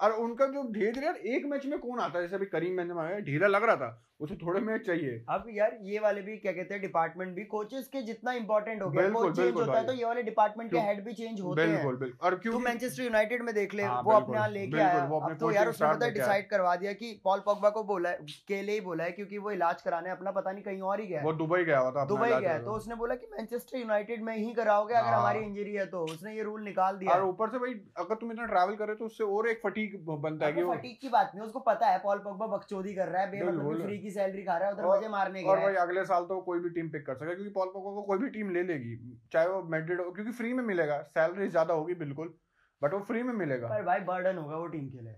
और 0.00 0.12
उनका 0.20 0.46
जो 0.48 0.62
धीरे 0.72 0.92
धीरे 0.92 1.06
यार 1.06 1.16
एक 1.28 1.46
मैच 1.46 1.66
में 1.66 1.78
कौन 1.78 2.00
आता 2.00 2.18
है? 2.18 2.24
जैसे 2.24 2.36
अभी 2.36 2.46
करीम 2.48 2.76
बेंजेमा 2.76 3.04
है 3.04 3.20
ढीला 3.22 3.46
लग 3.48 3.64
रहा 3.64 3.76
था। 3.76 3.90
उसे 4.22 4.34
थोड़े 4.36 4.60
मैच 4.60 4.80
चाहिए। 4.86 5.24
अब 5.30 5.46
यार 5.50 5.76
ये 5.82 5.98
वाले 6.00 6.20
भी 6.22 6.36
क्या 6.38 6.52
कहते 6.52 6.74
हैं 6.74 6.80
डिपार्टमेंट 6.82 7.34
भी 7.36 7.44
कोचेस 7.46 7.88
के 7.88 8.02
जितना 8.02 8.32
इंपॉर्टेंट 8.32 8.82
हो 8.82 8.88
गया 8.90 9.02
बिल्कुल, 9.02 9.22
कोच 9.22 9.36
चेंज 9.36 9.54
होता 9.54 9.78
है 9.78 9.86
तो 9.86 9.92
ये 9.92 10.04
वाले 10.04 10.22
डिपार्टमेंट 10.22 10.70
के 10.72 10.80
हेड 10.80 11.04
भी 11.04 11.12
चेंज 11.12 11.40
होते 11.40 11.62
हैं। 11.62 11.70
बिल्कुल। 11.70 11.96
बिल्कुल 11.96 12.26
और 12.26 12.34
तू 12.34 12.40
क्योंकि 12.42 12.64
मैनचेस्टर 12.64 13.02
यूनाइटेड 13.02 13.42
में 13.42 13.54
देख 13.54 13.74
ले 13.74 13.82
हाँ, 13.84 14.00
वो 14.02 14.12
अपने 14.12 14.36
यहाँ 14.36 14.48
लेके 14.50 14.78
आया। 14.78 15.34
तो 15.40 15.50
यार 15.52 15.68
उसने 15.68 15.88
पता 15.88 16.08
डिसाइड 16.10 16.48
करवा 16.50 16.74
दिया 16.76 16.92
कि 16.94 17.12
पॉल 17.24 17.42
पॉगबा 17.46 17.70
को 17.70 17.82
बोला 17.84 18.10
है 18.10 18.26
के 18.48 18.60
लिए 18.62 18.74
ही 18.74 18.80
बोला 18.82 19.04
है 19.04 19.12
क्योंकि 19.12 19.38
वो 19.38 19.50
इलाज 19.50 19.82
कराने 19.82 20.10
अपना 20.10 20.30
पता 20.32 20.52
नहीं 20.52 20.64
कहीं 20.64 20.80
और 20.82 21.00
ही 21.00 21.06
गया। 21.06 21.22
वो 21.24 21.32
दुबई 21.34 21.64
गया 21.64 21.78
हुआ 21.78 21.90
था 21.92 22.04
दुबई 22.06 22.30
गया 22.30 22.58
तो 22.60 22.72
उसने 22.72 22.94
बोला 22.96 23.14
कि 23.14 23.26
मैनचेस्टर 23.32 23.78
यूनाइटेड 23.78 24.22
में 24.24 24.36
ही 24.36 24.52
कराओगे 24.54 24.94
अगर 24.94 25.08
हाँ। 25.08 25.18
हमारी 25.18 25.40
इंजरी 25.40 25.74
है 25.74 25.86
तो। 25.88 26.04
उसने 26.04 26.34
ये 26.34 26.42
रूल 26.42 26.62
निकाल 26.64 26.96
दिया। 26.96 27.12
और 27.12 27.24
ऊपर 27.24 27.50
से 27.50 27.58
भाई 27.58 27.74
अगर 27.98 28.14
तुम 28.14 28.32
इतना 28.32 28.46
ट्रैवल 28.46 28.74
करे 28.76 28.94
तो 28.94 29.04
उससे 29.06 29.24
और 29.26 29.48
एक 29.48 29.60
फटीक 29.64 29.98
बनता 30.06 30.46
है 30.46 30.64
फटीक 30.66 31.00
की 31.00 31.08
बात 31.10 31.32
नहीं 31.34 31.46
उसको 31.46 31.60
पता 31.62 31.86
है 31.86 31.98
पॉल 32.00 32.18
पॉगबा 32.24 32.46
बकचोदी 32.48 32.94
कर 32.94 33.08
रहा 33.08 33.22
है 33.22 33.30
बेमतलब 33.30 33.82
फ्री 33.82 33.98
की 33.98 34.10
सैलरी 34.12 34.44
खा 34.44 34.56
रहा 34.56 34.68
है 34.68 34.74
उधर 34.74 34.86
मज़े 34.88 35.08
मारने 35.08 35.42
और 35.44 35.60
भाई 35.60 35.74
अगले 35.82 36.04
साल 36.04 36.24
तो 36.24 36.40
कोई 36.42 36.60
भी 36.60 36.70
टीम 36.70 36.88
पिक 36.90 37.06
कर 37.06 37.14
सकेगा 37.14 37.34
क्योंकि 37.34 37.52
पॉल 37.52 37.68
पोगबा 37.68 37.94
को 37.94 38.02
कोई 38.02 38.18
भी 38.18 38.30
टीम 38.30 38.50
ले 38.50 38.62
लेगी 38.64 38.96
चाहे 39.32 39.48
वो 39.48 39.62
मैड्रिड 39.72 40.00
हो 40.00 40.10
क्योंकि 40.12 40.32
फ्री 40.32 40.52
में 40.52 40.62
मिलेगा 40.64 41.00
सैलरी 41.10 41.48
ज़्यादा 41.48 41.74
होगी 41.74 41.94
बिल्कुल 42.02 42.34
बट 42.82 42.94
वो 42.94 43.00
फ्री 43.02 43.22
में 43.22 43.32
मिलेगा। 43.34 43.68
पर 43.68 43.82
भाई 43.84 44.00
बर्डन 44.06 44.38
होगा 44.38 44.56
वो 44.56 44.66
टीम 44.68 44.88
के 44.88 45.00
लिए। 45.00 45.14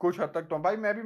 कुछ 0.00 0.20
हद 0.20 0.30
तक 0.34 0.46
तो 0.50 0.58
भाई 0.58 0.76
मैं 0.76 0.94
भी 0.94 1.02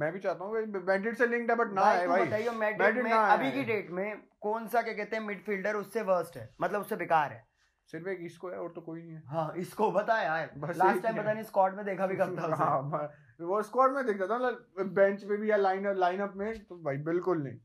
मैं 0.00 0.12
भी 0.12 0.18
चाहता 0.20 0.44
हूँ 0.44 0.82
मैड्रिड 0.86 1.16
से 1.16 1.26
लिंक्ड 1.26 1.50
है 1.50 1.56
बट 1.56 1.72
ना 1.74 1.84
है 1.84 2.06
भाई। 2.08 2.26
बताइए 2.26 2.50
मैड्रिड 2.58 3.02
में 3.04 3.12
अभी 3.12 3.50
की 3.52 3.64
डेट 3.64 3.90
में 3.90 4.20
कौन 4.40 4.66
सा 4.68 4.82
क्या 4.82 4.94
कहते 4.94 5.16
हैं 5.16 5.22
मिडफील्डर 5.24 5.76
उससे 5.76 6.02
वर्स्ट 6.04 6.36
है? 6.36 6.48
मतलब 6.60 6.80
उससे 6.80 6.96
बेकार 6.96 7.32
है। 7.32 7.44
सिर्फ़ 7.92 8.08
एक 8.08 8.18
इसको 8.22 8.48
है 8.48 8.58
और 8.58 8.72
तो 8.72 8.80
कोई 8.80 9.02
नहीं 9.02 9.14
है। 9.14 9.22
हाँ 9.26 9.52
इसको 9.58 9.90
बता 9.92 10.20
यार 10.22 10.50
लास्ट 10.76 11.02
टाइम 11.02 11.16
पता 11.16 11.32
नहीं 11.32 11.44
स्क्वाड 11.44 11.74
में 11.76 11.84
देखा 11.84 12.06
भी 12.06 12.16
कम 12.16 12.36
था 12.36 12.54
हाँ 12.62 13.08
वो 13.42 13.62
स्क्वाड 13.62 13.92
में 13.92 14.04
देखता 14.06 14.26
था 14.28 14.50
बेंच 14.84 15.22
पे 15.24 15.36
भी 15.36 15.50
या 15.50 15.56
लाइन 15.56 15.86
लाइनअप 15.98 16.32
में 16.36 16.64
तो 16.64 16.76
भाई 16.82 16.96
बिल्कुल 17.04 17.42
नहीं। 17.42 17.58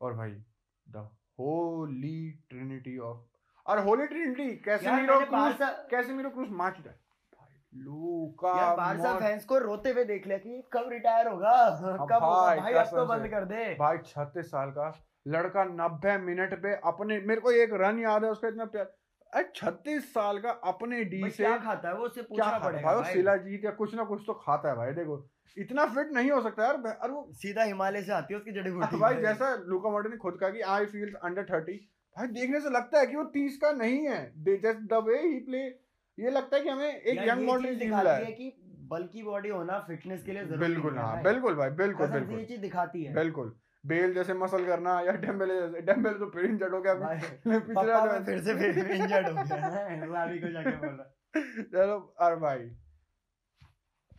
और 0.00 0.14
भाई 0.14 0.30
द 0.86 1.08
होली 1.38 2.30
ट्रिनिटी 2.50 2.98
ऑफ़ 2.98 3.18
और 3.66 3.78
होली 3.84 4.06
ट्रिनिटी 4.06 4.48
कैसे 4.56 4.86
यार 4.86 5.00
मीरो 5.00 5.14
मैंने 5.14 5.26
क्रूज 5.26 5.40
बारसा 5.40 5.70
कैसे 5.90 6.12
मीरो 6.12 6.30
मैच 6.30 6.76
है। 6.86 6.94
लूका 7.74 8.74
बारसा 8.74 9.12
फैंस 9.18 9.44
को 9.44 9.58
रोते 9.58 9.90
हुए 9.90 10.04
देख 10.04 10.26
लिया 10.26 10.38
कि 10.38 10.62
कब 10.72 10.88
रिटायर 10.88 11.28
होगा। 11.28 11.52
कब 11.80 12.20
भाई, 12.20 12.56
भाई 12.58 12.72
अब 12.72 12.86
तो 12.86 13.04
बंद 13.06 13.28
कर 13.28 13.44
दे। 13.44 13.74
भाई 13.74 13.98
छत्तीस 14.06 14.50
साल 14.50 14.70
का 14.70 14.92
लड़का 15.28 15.64
नब्बे 15.64 16.16
मिनट 16.18 16.54
पे 16.62 16.74
अपने 16.84 17.18
मेरे 17.20 17.40
को 17.40 17.50
एक 17.52 17.70
रन 17.74 17.98
याद 17.98 18.24
है 18.24 18.30
उसका 18.30 18.48
इतना 18.48 18.64
प्यार 18.66 18.92
छत्तीस 19.34 20.14
साल 20.14 20.38
का 20.38 20.50
अपने 20.50 21.04
डी 21.04 21.30
से 21.30 21.44
क्या 21.44 21.58
खाता 21.58 21.88
है? 21.88 21.94
वो 21.94 22.04
उससे 22.04 22.22
पूछना 22.22 22.46
है? 22.46 22.60
पड़ेगा 22.60 22.92
भाई 22.92 23.02
भाई। 23.02 23.12
शिलाजीत 23.12 23.64
या 23.64 23.70
कुछ 23.70 23.94
ना 23.94 24.04
कुछ 24.04 24.22
तो 24.26 24.32
खाता 24.32 24.68
है 24.68 24.76
भाई 24.76 24.92
देखो। 24.92 25.30
इतना 25.58 25.86
फिट 25.86 26.12
नहीं 26.12 26.30
हो 26.30 26.42
सकता 26.42 26.64
यार 26.64 26.98
और 27.02 27.10
वो 27.10 27.30
सीधा 27.32 27.62
हिमालय 27.62 28.02
से 28.02 28.12
आती 28.12 28.34
है 28.34 28.38
उसकी 28.40 28.52
जड़ी 28.52 28.70
बूटी। 28.70 28.96
भाई 28.96 29.14
जैसा 29.22 29.64
लुका 29.66 29.90
मॉडर्न 29.90 30.10
ने 30.10 30.16
खुद 30.16 30.38
कहा 30.40 30.50
कि 30.50 30.60
आई 30.60 30.86
फील्स 30.86 31.14
अंडर 31.14 31.42
थर्टी 31.42 31.72
भाई 32.16 32.26
देखने 32.26 32.60
से 32.60 32.70
लगता 32.70 33.00
है 33.00 33.06
कि 33.06 33.16
वो 33.16 33.24
तीस 33.24 33.56
का 33.56 33.72
नहीं 33.72 34.06
है। 34.06 34.32
Just 34.56 34.78
the 34.78 34.92
way 34.92 35.18
he 35.22 35.40
play 35.40 35.88
ये 36.18 36.30
लगता 36.30 36.56
है 36.56 36.62
कि 36.62 36.68
हमें 36.68 37.00
एक 37.00 37.28
यंग 37.28 37.46
मॉडल 37.46 37.76
दिखाती 37.76 38.08
है। 38.08 38.32
कि 38.32 38.62
बल्कि 38.90 39.22
बॉडी 39.22 39.48
होना 39.48 39.78
फिटनेस 39.78 40.24
के 40.24 40.32
लिए 40.32 40.44
ज़रूरी 40.44 40.58
बिल्कुल 40.58 40.98
हाँ। 40.98 41.22
बिल्कुल 41.22 41.54
भाई 41.54 41.70
बिल्कुल 41.70 42.06
बिल्कुल। 42.06 42.38
ये 42.38 42.44
चीज़ 42.44 42.60
दिखाती 42.60 43.04
है। 43.04 43.14
बिल्कुल। 43.14 43.56
बेल 43.88 44.14
जैसे 44.14 44.34
मसल 44.34 44.66
करना 44.66 45.00
या 45.00 45.12
डेम्बेले 45.12 45.60
जैसे 45.60 45.80
डेम्बेले 45.80 46.18
तो 46.18 46.26
फिर 46.26 46.44
इंजर्ड 46.44 46.74
हो 46.74 46.80
गया 46.80 46.94
पिछले 46.94 47.46
मैं 47.46 48.24
फिर 48.24 48.40
से 48.40 48.54
फिर 48.54 48.90
इंजर्ड 48.90 49.28
हो 49.28 49.34
गया। 49.34 49.56
है 49.74 50.10
अभी 50.22 50.38
को 50.38 50.48
जाके 50.48 50.76
बोल 50.76 50.88
रहा 50.88 51.12
चलो 51.62 52.14
और 52.20 52.36
भाई 52.36 52.70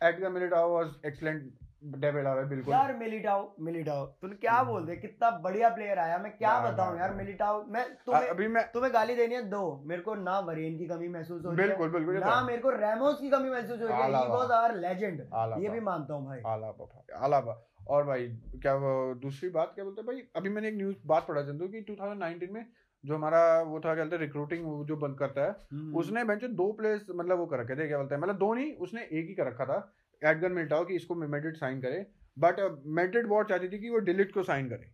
Edgar 0.02 0.28
Militao 0.28 0.74
was 0.74 0.88
excellent 1.06 1.52
David 1.84 2.26
आवे 2.26 2.44
बिल्कुल। 2.44 2.74
यार 2.74 2.96
मिलिटाओ 2.96 3.54
मिलिटाओ 3.60 4.06
तूने 4.06 4.34
क्या 4.34 4.62
बोल 4.62 4.86
दे 4.86 4.96
कितना 4.96 5.30
बढ़िया 5.30 5.68
प्लेयर 5.68 5.98
आया। 5.98 6.18
मैं 6.18 6.36
क्या 6.36 6.70
बताऊँ 6.70 6.98
यार। 6.98 7.14
मिलिटाओ 7.14 7.64
मैं 7.64 7.94
तुम्हें 8.06 8.28
अभी 8.28 8.48
मैं 8.48 8.72
तुम्हें 8.72 8.94
गाली 8.94 9.14
देनी 9.14 9.34
है? 9.34 9.42
दो। 9.42 9.82
मेरे 9.86 10.02
को 10.02 10.14
ना 10.14 10.38
वरेन 10.38 10.78
की 10.78 10.86
कमी 10.86 11.08
महसूस 11.08 11.44
हो 11.44 11.50
रही 11.50 11.60
है। 11.60 11.66
बिल्कुल 11.66 11.90
बिल्कुल 11.90 12.14
ना 12.14 12.40
तो 12.40 12.46
मेरे 12.46 12.62
को 12.62 12.70
रेमोस 12.70 13.20
की 13.20 13.30
कमी 13.30 13.50
महसूस 13.50 13.80
हो 13.80 13.86
रही 13.86 13.96
है। 13.96 14.22
ही 14.22 14.28
वाज 14.28 14.50
आवर 14.50 14.74
लेजेंड 14.74 15.20
ये 15.62 15.68
भी 15.68 15.80
मानता 15.80 16.14
हूँ 16.14 16.26
भाई। 16.26 16.38
आलाबा 16.46 16.84
भाई 16.84 17.20
आलाबा 17.24 17.69
और 17.88 18.04
भाई 18.04 18.26
क्या 18.62 18.74
दूसरी 19.22 19.48
बात 19.50 19.72
क्या 19.74 19.84
बोलते 19.84 20.00
हैं 20.00 20.06
भाई? 20.06 20.22
अभी 20.36 20.48
मैंने 20.48 20.68
एक 20.68 20.74
न्यूज़ 20.74 20.96
बात 21.06 21.26
पढ़ा 21.28 21.42
चंदू 21.42 21.68
कि 21.68 21.80
2019 21.82 22.50
में 22.50 22.64
जो 23.04 23.14
हमारा 23.14 23.40
वो 23.62 23.80
था 23.80 23.94
क्या 23.94 24.04
बोलते 24.04 24.16
हैं 24.16 24.22
रिक्रूटिंग 24.22 24.84
जो 24.86 24.96
बंद 24.96 25.18
करता 25.18 25.44
है 25.44 25.50
हम्म। 25.72 25.96
उसने 25.96 26.24
बेंच 26.24 26.44
दो 26.44 26.72
प्लेयर्स 26.72 27.06
मतलब 27.10 27.38
वो 27.38 27.46
कर 27.46 27.60
रखे 27.60 27.76
थे 27.76 27.86
क्या 27.88 27.98
बोलते 27.98 28.14
हैं 28.14 28.22
मतलब 28.22 28.38
दो 28.38 28.52
नहीं 28.54 28.72
उसने 28.78 29.02
एक 29.02 29.28
ही 29.28 29.34
कर 29.34 29.46
रखा 29.46 29.64
था 29.64 29.78
एडगर 30.22 30.52
मिल्टाओ 30.52 30.84
कि 30.84 30.94
इसको 30.94 31.14
मेड्रिड 31.14 31.56
साइन 31.56 31.80
करे 31.80 32.06
बट 32.36 32.60
मेड्रिड 32.86 33.26
बहुत 33.26 33.48
चाहती 33.48 33.68
थी 33.68 33.78
कि 33.78 33.90
वो 33.90 33.98
डिलीट 33.98 34.34
को 34.34 34.42
साइन 34.42 34.68
करे। 34.68 34.90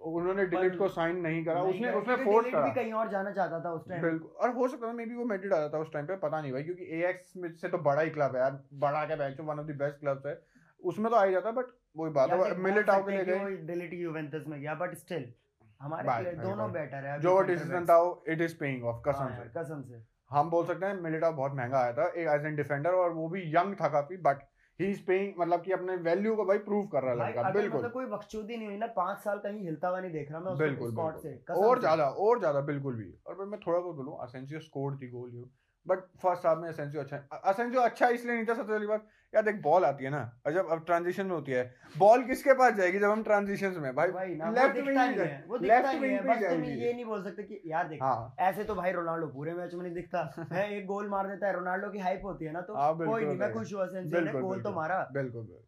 उन्होंने 0.00 0.44
डिलीट 0.46 0.76
को 0.78 0.88
साइन 0.88 1.16
नहीं 1.16 1.44
करा 1.44 1.62
नहीं 1.62 1.74
उसने 1.74 1.88
करा, 1.88 1.98
उसने 1.98 2.16
फोर्स 2.16 2.44
डिलीट 2.44 2.56
भी 2.56 2.70
करा। 2.70 2.74
कहीं 2.74 2.92
और 2.92 3.08
जाना 3.08 3.30
चाहता 3.30 3.60
था 3.60 3.70
उस 3.70 3.88
टाइम 3.88 4.02
बिल्कुल 4.02 4.30
और 4.30 4.50
हो 4.50 4.68
सकता 4.68 4.88
था 4.88 4.92
मे 4.92 5.06
बी 5.06 5.14
वो 5.14 5.24
मेड्रिड 5.24 5.52
आ 5.52 5.58
जाता 5.58 5.78
उस 5.78 5.92
टाइम 5.92 6.06
पे 6.06 6.16
पता 6.16 6.40
नहीं 6.40 6.52
भाई 6.52 6.62
क्योंकि 6.62 6.84
एएक्स 6.84 7.32
में 7.36 7.52
से 7.52 7.68
तो 7.68 7.78
बड़ा 7.78 8.02
ही 8.02 8.10
क्लब 8.10 8.36
है 8.36 8.42
यार 8.42 8.58
बड़ा 8.78 9.04
के 9.04 9.16
bench 9.16 9.40
one 9.40 9.58
of 9.58 9.66
the 9.66 9.76
best 9.78 10.00
clubs 10.00 10.26
है 10.26 10.40
उसमें 10.82 11.10
तो 11.10 11.16
आ 11.16 11.24
ही 11.24 11.32
जाता 11.32 11.50
बट 11.50 11.72
वही 11.94 12.10
बात 12.12 12.30
है 12.30 12.54
मिलिटाओ 12.58 13.02
के 13.02 13.10
लिए 13.12 13.24
गए। 13.24 13.56
डिलीट 13.66 13.92
यूवेंटस 13.94 14.46
में 14.48 14.60
गया 14.60 14.74
बट 14.74 14.94
स्टिल 14.94 15.32
हमारे 15.80 16.08
प्लेयर 16.10 16.34
दोनों 16.36 16.70
बेटर 16.72 17.06
है 17.06 17.20
जो 17.20 17.38
डिसीज़न 17.42 17.84
था 17.86 17.98
इट 18.28 18.40
इज़ 18.40 18.56
पेइंग 18.58 18.84
ऑफ़ 18.84 19.02
कसम 19.08 19.34
से। 19.34 19.48
कसम 19.60 19.82
से। 19.82 20.02
हम 20.30 20.50
बोल 20.50 20.66
सकते 20.66 20.86
हैं 20.86 21.00
मिलिटाओ 21.00 21.32
बहुत 21.32 21.52
महँगा 21.52 21.78
आया 21.78 21.92
था 21.92 22.06
एक 22.08 22.28
एज 22.30 22.46
एन 22.46 22.56
डिफेंडर 22.56 22.94
और 22.94 23.10
वो 23.12 23.28
भी 23.28 23.42
यंग 23.56 23.74
था 23.80 23.88
काफ़ी 23.88 24.16
बट 24.26 24.42
ही 24.78 24.86
इज़ 24.90 25.02
पेइंग 25.06 25.34
मतलब 25.38 25.62
कि 25.62 25.72
अपने 25.72 25.96
वैल्यू 26.04 26.34
को 26.36 26.44
भाई 26.44 26.58
प्रूव 26.60 26.86
कर 26.86 27.02
रहा 27.02 27.12
है 27.12 27.18
लड़का 27.18 27.50
बिल्कुल। 27.50 27.78
मतलब 27.78 27.92
कोई 27.92 28.06
बकचोदी 28.06 28.56
नहीं 28.56 28.66
हुई 28.68 28.76
ना 28.76 28.86
पाँच 28.96 29.18
साल 29.18 29.38
कहीं 29.38 29.60
हिलता 29.60 29.88
हुआ 29.88 30.00
नहीं 30.00 30.12
देख 30.12 30.30
रहा 30.32 30.40
मैं 30.40 30.52
उसको 30.52 30.64
बिल्कुल, 30.64 30.90
स्कॉट 30.90 31.12
बिल्कुल। 31.12 31.22
से 31.22 31.62
और 31.64 31.80
ज़्यादा 31.80 32.08
और 32.26 32.38
ज़्यादा 32.38 32.60
बिल्कुल 32.62 32.94
भी। 32.94 33.12
और 33.26 33.34
भाई 33.34 33.46
मैं 33.46 33.60
थोड़ा 33.66 33.78
बहुत 33.78 33.96
बोलूँ 33.96 34.16
Asensio 34.22 34.60
scored 34.60 34.98
the 34.98 35.08
goal 35.08 35.30
you 35.34 35.48
but 35.86 36.04
first 36.22 36.46
half 36.46 36.58
में 36.58 36.68
असेंसियो 36.68 37.02
अच्छा 37.02 37.16
असेंसियो 37.44 37.80
अच्छा 37.82 38.08
इसलिए 38.08 38.34
नहीं 38.34 38.46
था 38.46 38.54
सबसे 38.54 38.72
पहली 38.72 38.86
बात 38.86 39.06
यार 39.34 39.42
देख 39.42 39.60
बॉल 39.62 39.84
आती 39.84 40.04
है 40.04 40.10
ना 40.10 40.40
और 40.46 40.52
जब 40.52 40.68
अब 40.70 40.84
ट्रांजिशन 40.84 41.26
में 41.26 41.32
होती 41.32 41.52
है 41.52 41.74
बॉल 41.98 42.22
किसके 42.24 42.52
पास 42.54 42.74
जाएगी 42.74 42.98
जब 42.98 43.10
हम 43.10 43.22
ट्रांजिशन 43.22 43.74
में? 43.78 43.94
भाई 43.94 44.08
भाई 44.08 44.28
लेफ़्ट 44.28 44.76
विंग 44.76 44.96
नहीं 44.98 45.18
है 45.18 45.44
वो 45.48 45.58
दिखता 45.58 45.92
नहीं 45.92 46.10
है 46.10 46.22
बस 46.22 46.42
तुम 46.50 46.64
ये 46.64 46.92
नहीं 46.92 47.04
बोल 47.04 47.24
सकते 47.24 47.42
कि 47.42 47.60
यार 47.66 47.88
देख 47.88 48.02
हाँ। 48.02 48.34
ऐसे 48.40 48.64
तो 48.64 48.74
भाई 48.74 48.92
रोनाल्डो 48.92 49.26
पूरे 49.26 49.54
मैच 49.54 49.74
में 49.74 49.82
नहीं 49.82 49.94
दिखता 49.94 50.46
है 50.52 50.76
एक 50.76 50.86
गोल 50.86 51.08
मार 51.08 51.28
देता 51.28 51.46
है 51.46 51.52
रोनाल्डो 51.52 51.90
की 51.90 51.98
हाइप 51.98 52.20
होती 52.24 52.44
है 52.44 52.52
ना 52.52 52.60
तो 52.60 52.74
हाँ, 52.74 52.96
कोई 52.96 53.24
नहीं 53.24 53.36
मैं 53.36 53.52
खुश 53.52 53.72
हुआ 53.74 53.86
सेंसियो 53.86 54.20
ने 54.20 54.32
गोल 54.32 54.62
तो 54.62 54.72
मारा। 54.72 55.08
बिल्कुल 55.12 55.58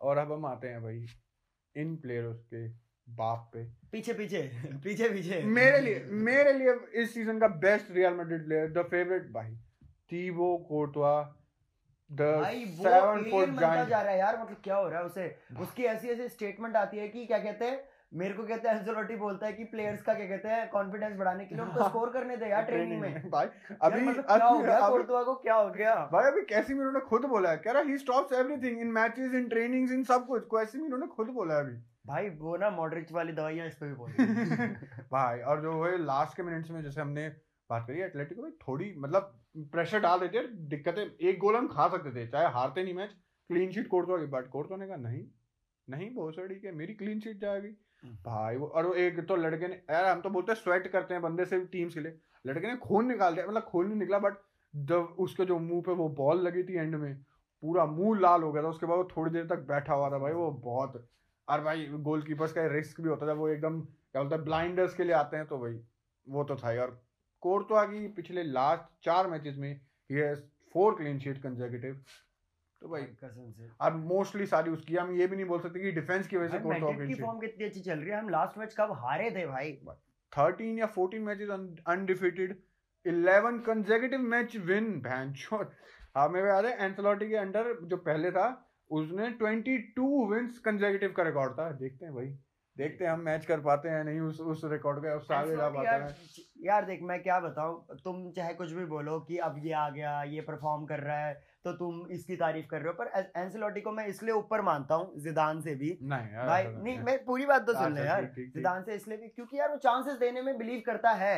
और 0.00 0.18
अब 0.18 0.32
हम 0.32 0.46
आते 0.46 0.68
हैं 0.68 0.82
भाई 0.82 1.06
इन 1.76 1.96
प्लेयर्स 1.96 2.44
के 2.44 2.68
बाप 3.08 3.50
पे। 3.54 3.64
पीछे 3.92 4.12
पीछे 4.12 4.42
पीछे 4.84 5.08
पीछे। 5.08 5.42
मेरे 5.42 5.80
लिए 5.80 6.04
मेरे 6.10 6.52
लिए 6.52 7.02
इस 7.02 7.14
सीज़न 7.14 7.38
का 7.38 7.48
best 7.48 7.90
Real 7.90 8.14
Madrid 8.14 8.44
player 8.44 8.72
the 8.72 8.86
favourite 8.90 9.30
भाई 9.32 9.56
टीबो 10.10 10.56
कोर्टवा 10.58 11.12
द 11.22 11.43
भाई 12.12 12.64
वो 12.64 12.82
सेवन 12.82 13.18
alien 13.18 13.30
फुट 13.30 13.48
बनता 13.48 13.84
जा 13.84 14.02
रहा 14.02 14.12
है 14.12 14.18
यार 14.18 14.42
मतलब 14.42 14.56
क्या 14.64 14.76
हो 14.76 14.88
रहा 14.88 14.98
है 14.98 15.04
उसे? 15.04 15.38
उसकी 15.60 15.84
ऐसी 15.84 16.08
ऐसी 16.08 16.28
स्टेटमेंट 16.28 16.76
आती 16.76 16.96
है 16.96 17.08
कि 17.08 17.26
क्या 17.26 17.38
कहते 17.38 17.64
हैं? 17.64 17.84
मेरे 18.14 18.34
को 18.34 18.42
कहते 18.42 18.68
हैं 18.68 18.76
एंजेलोटी 18.76 19.16
बोलता 19.16 19.46
है 19.46 19.52
कि 19.52 19.64
प्लेयर्स 19.64 20.02
का 20.02 20.14
क्या 20.14 20.26
कहते 20.26 20.48
हैं 20.48 20.70
कॉन्फिडेंस 20.70 21.16
बढ़ाने 21.16 21.44
के 21.44 21.54
लिए 21.54 21.64
उनको 21.64 21.88
स्कोर 21.88 22.10
करने 22.10 22.36
दे 22.36 22.46
यार 22.46 22.62
ट्रेनिंग 22.68 23.00
में। 23.00 23.30
भाई 23.30 23.46
अभी 23.82 24.00
मतलब 24.00 24.24
क्या 24.24 24.46
हो 24.46 24.58
गया? 24.58 24.78
अभी- 24.78 25.06
को 25.06 25.34
क्या 25.34 25.54
हो 25.54 25.70
गया? 25.70 25.94
भाई 26.12 26.30
अभी 26.30 26.40
कैसीमिरो 26.40 26.90
ने 26.90 27.00
खुद 27.00 27.24
बोला 27.24 27.50
है। 27.50 27.56
कह 27.56 27.72
रहा 27.72 27.82
he 27.82 27.98
stops 27.98 28.32
everything 28.32 28.80
in 28.80 28.86
matches 28.86 29.34
in 29.34 29.48
trainings 29.48 29.92
इन 29.92 30.04
सब 30.04 30.26
कुछ। 30.26 30.44
कैसीमिरो 30.44 30.96
ने 30.96 31.06
खुद 31.06 31.26
बोला 31.26 31.54
है 31.54 31.60
अभी। 31.60 31.76
भाई 32.06 32.28
वो 32.28 32.56
ना 32.56 32.70
मॉडरिच 32.70 33.12
वाली 33.12 33.32
दवाइयाँ 33.32 33.66
इस 33.66 33.74
पे 33.74 33.86
भी 33.86 33.94
बोल 33.94 34.10
भाई 35.12 35.38
और 35.40 35.62
जो 35.62 35.84
है 35.84 36.04
लास्ट 36.04 36.36
के 36.36 36.42
मिनट्स 36.42 36.70
में 36.70 36.82
जैसे 36.82 37.00
हमने 37.00 37.32
बात 37.70 37.86
करिए 37.86 38.04
एटलेटिको 38.04 38.42
में 38.42 38.52
थोड़ी 38.58 38.92
मतलब 38.98 39.40
प्रेशर 39.72 40.00
डाल 40.00 40.18
देते 40.20 40.38
हैं 40.38 40.68
दिक्कतें 40.68 41.02
एक 41.02 41.38
गोल 41.38 41.56
हम 41.56 41.68
खा 41.68 41.88
सकते 41.88 42.10
थे 42.10 42.26
चाहे 42.26 42.50
हारते 42.52 42.84
नहीं 42.84 42.94
मैच 42.94 43.10
क्लीन 43.50 43.72
शीट 43.72 43.88
कोर्टवा 43.88 44.16
की 44.18 44.26
बट 44.26 44.48
कोर्टवा 44.50 44.76
ने 44.76 44.86
कहा 44.86 44.96
नहीं 44.98 45.24
नहीं 45.88 46.14
बहुत 46.14 46.34
सड़ी 46.34 46.54
के 46.54 46.72
मेरी 46.72 46.94
क्लीन 46.94 47.20
शीट 47.20 47.40
जाएगी। 47.40 47.68
भाई 48.24 48.56
वो 48.56 48.66
और 48.66 48.86
वो 48.86 48.94
एक 48.94 49.20
तो 49.28 49.36
लड़के 49.36 49.68
ने 49.68 49.74
यार 49.74 50.06
हम 50.06 50.20
तो 50.20 50.30
बोलते 50.30 50.52
हैं 50.52 50.58
स्वेट 50.60 50.86
करते 50.86 51.14
हैं 51.14 51.22
बंदे 51.22 51.44
से 51.44 51.60
टीम्स 51.66 51.94
के 51.94 52.00
लिए। 52.00 52.18
लड़के 52.44 52.66
ने 52.66 52.76
खून 52.76 53.08
निकाल 53.08 53.34
दिया 53.34 53.46
मतलब 53.46 53.62
खून 53.62 53.86
नहीं 53.88 53.98
निकला 53.98 54.18
बट 54.18 54.36
जब 54.74 55.16
उसके 55.18 55.44
जो 55.44 55.58
मुँह 55.58 55.82
पे 55.82 55.92
वो 55.92 56.08
बॉल 56.20 56.40
लगी 56.40 56.62
थी 56.62 56.76
एंड 56.76 56.94
में 56.94 57.14
पूरा 57.62 57.84
मुँह 57.86 58.20
लाल 58.20 58.42
हो 58.42 58.52
गया 58.52 58.62
था 58.62 58.68
उसके 58.68 58.86
बाद 58.86 58.98
वो 58.98 59.08
थोड़ी 59.16 59.30
देर 59.32 59.46
तक 59.46 59.66
बैठा 59.68 59.94
हुआ 59.94 60.10
था 60.10 60.18
भाई 60.18 60.32
वो 60.32 60.50
बहुत 60.64 61.08
और 61.48 61.60
भाई 61.60 61.86
गोलकीपर्स 62.02 62.52
का 62.52 62.66
रिस्क 62.66 63.00
भी 63.00 63.08
होता 63.08 63.28
था 63.28 63.32
वो 63.32 63.48
एकदम 63.48 63.80
क्या 63.80 64.22
बोलते 64.22 64.36
हैं 64.36 64.44
ब्लाइंडर्स 64.44 64.94
के 64.94 65.04
लिए 65.04 65.14
आते 65.14 65.36
हैं 65.36 65.46
तो 65.46 65.58
भाई 65.58 65.80
वो 66.26 66.44
तो 66.44 66.56
था 66.56 66.70
ही 66.70 66.78
और 66.78 67.00
कोर्टवा 67.44 67.84
की 67.86 68.06
पिछले 68.12 68.42
लास्ट 68.44 69.04
चार 69.04 69.26
मैचेस 69.28 69.56
में। 69.58 69.70
ये 70.10 70.34
फोर 70.74 70.94
क्लीन 70.94 71.18
शीट 71.18 71.42
कंजर्वेटिव 71.42 72.00
तो 72.82 72.88
भाई 72.88 73.02
कसम 73.20 73.50
से। 73.52 73.68
अब 73.80 73.96
मोस्टली 74.06 74.46
सारी 74.46 74.70
उसकी 74.70 74.96
हम 74.96 75.14
ये 75.16 75.26
भी 75.26 75.36
नहीं 75.36 75.46
बोल 75.46 75.60
सकते 75.60 75.80
कि 75.80 75.92
डिफेंस 75.92 76.26
की 76.28 76.36
वजह 76.36 76.48
से 76.48 76.58
भाई 76.58 76.80
कोर्टवा 76.80 77.06
की 77.06 77.14
फॉर्म 77.14 77.38
कितनी 77.40 77.64
अच्छी 77.64 77.80
चल 77.80 77.98
रही 77.98 78.10
है। 78.10 78.18
हम 78.18 78.28
लास्ट 78.28 78.58
मैच 78.58 78.74
कब 78.78 78.92
हारे 78.98 79.30
थे 79.30 79.46
भाई? 79.46 79.72
थर्टीन 80.32 80.78
या 80.78 80.86
fourteen 80.94 81.22
matches 81.22 81.48
undefeated 81.86 82.56
eleven 83.06 83.58
consecutive 83.60 84.20
match 84.28 84.56
win 84.66 84.90
भैंचोद 85.00 85.70
हमें 86.16 86.40
याद 86.42 86.66
है 86.66 86.72
एंथलॉटी 86.80 87.28
के 87.28 87.36
अंडर 87.36 87.72
जो 87.84 87.96
पहले 88.08 88.30
था 88.30 88.46
उसने 88.90 89.28
22 89.38 90.08
विंस 90.30 90.58
कंजेकेटिव 90.58 91.12
का 91.16 91.22
रिकॉर्ड 91.22 91.52
था। 91.52 91.70
देखते 91.72 92.04
हैं 92.04 92.14
भाई। 92.14 92.26
देखते 92.76 93.04
हैं 93.04 93.10
हम 93.12 93.20
मैच 93.20 93.44
कर 93.46 93.60
पाते 93.60 93.88
हैं 93.88 94.02
नहीं 94.04 94.20
उस 94.20 94.40
उस 94.42 94.60
रिकॉर्ड 94.64 95.02
का 95.04 95.14
उससे 95.16 95.34
आगे 95.34 95.56
जा 95.56 95.68
पाते 95.70 95.88
हैं। 95.88 96.08
यार 96.64 96.84
देख 96.84 97.02
मैं 97.02 97.22
क्या 97.22 97.38
बताऊँ 97.40 97.96
तुम 98.04 98.30
चाहे 98.32 98.54
कुछ 98.54 98.72
भी 98.72 98.84
बोलो 98.86 99.18
कि 99.20 99.36
अब 99.38 99.60
ये 99.64 99.72
आ 99.72 99.88
गया 99.90 100.22
ये 100.24 100.40
परफॉर्म 100.40 100.84
कर 100.86 101.00
रहा 101.00 101.18
है 101.18 101.34
तो 101.64 101.72
तुम 101.74 102.06
इसकी 102.12 102.36
तारीफ़ 102.36 102.66
कर 102.66 102.80
रहे 102.80 102.88
हो 102.88 102.94
पर 102.94 103.32
एंसेलोटी 103.36 103.80
को 103.80 103.92
मैं 103.92 104.06
इसलिए 104.06 104.34
ऊपर 104.34 104.62
मानता 104.62 104.94
हूँ 104.94 105.20
जिदान 105.22 105.60
से 105.60 105.74
भी। 105.74 105.98
नहीं 106.02 106.32
यार 106.32 106.46
भाई 106.46 106.64
नहीं 106.66 106.98
मैं 107.00 107.24
पूरी 107.24 107.46
बात 107.46 107.66
तो 107.66 107.72
सुन 107.74 107.94
ले 107.94 108.00
अच्छा, 108.00 108.12
यार। 108.12 108.24
जिदान 108.54 108.82
से 108.82 108.94
इसलिए 108.94 109.18
भी 109.18 109.28
क्योंकि 109.28 109.58
यार 109.58 109.70
वो 109.70 109.76
चांसेस 109.78 110.18
देने 110.18 110.42
में 110.42 110.56
बिलीव 110.58 110.82
करता 110.86 111.12
है। 111.16 111.36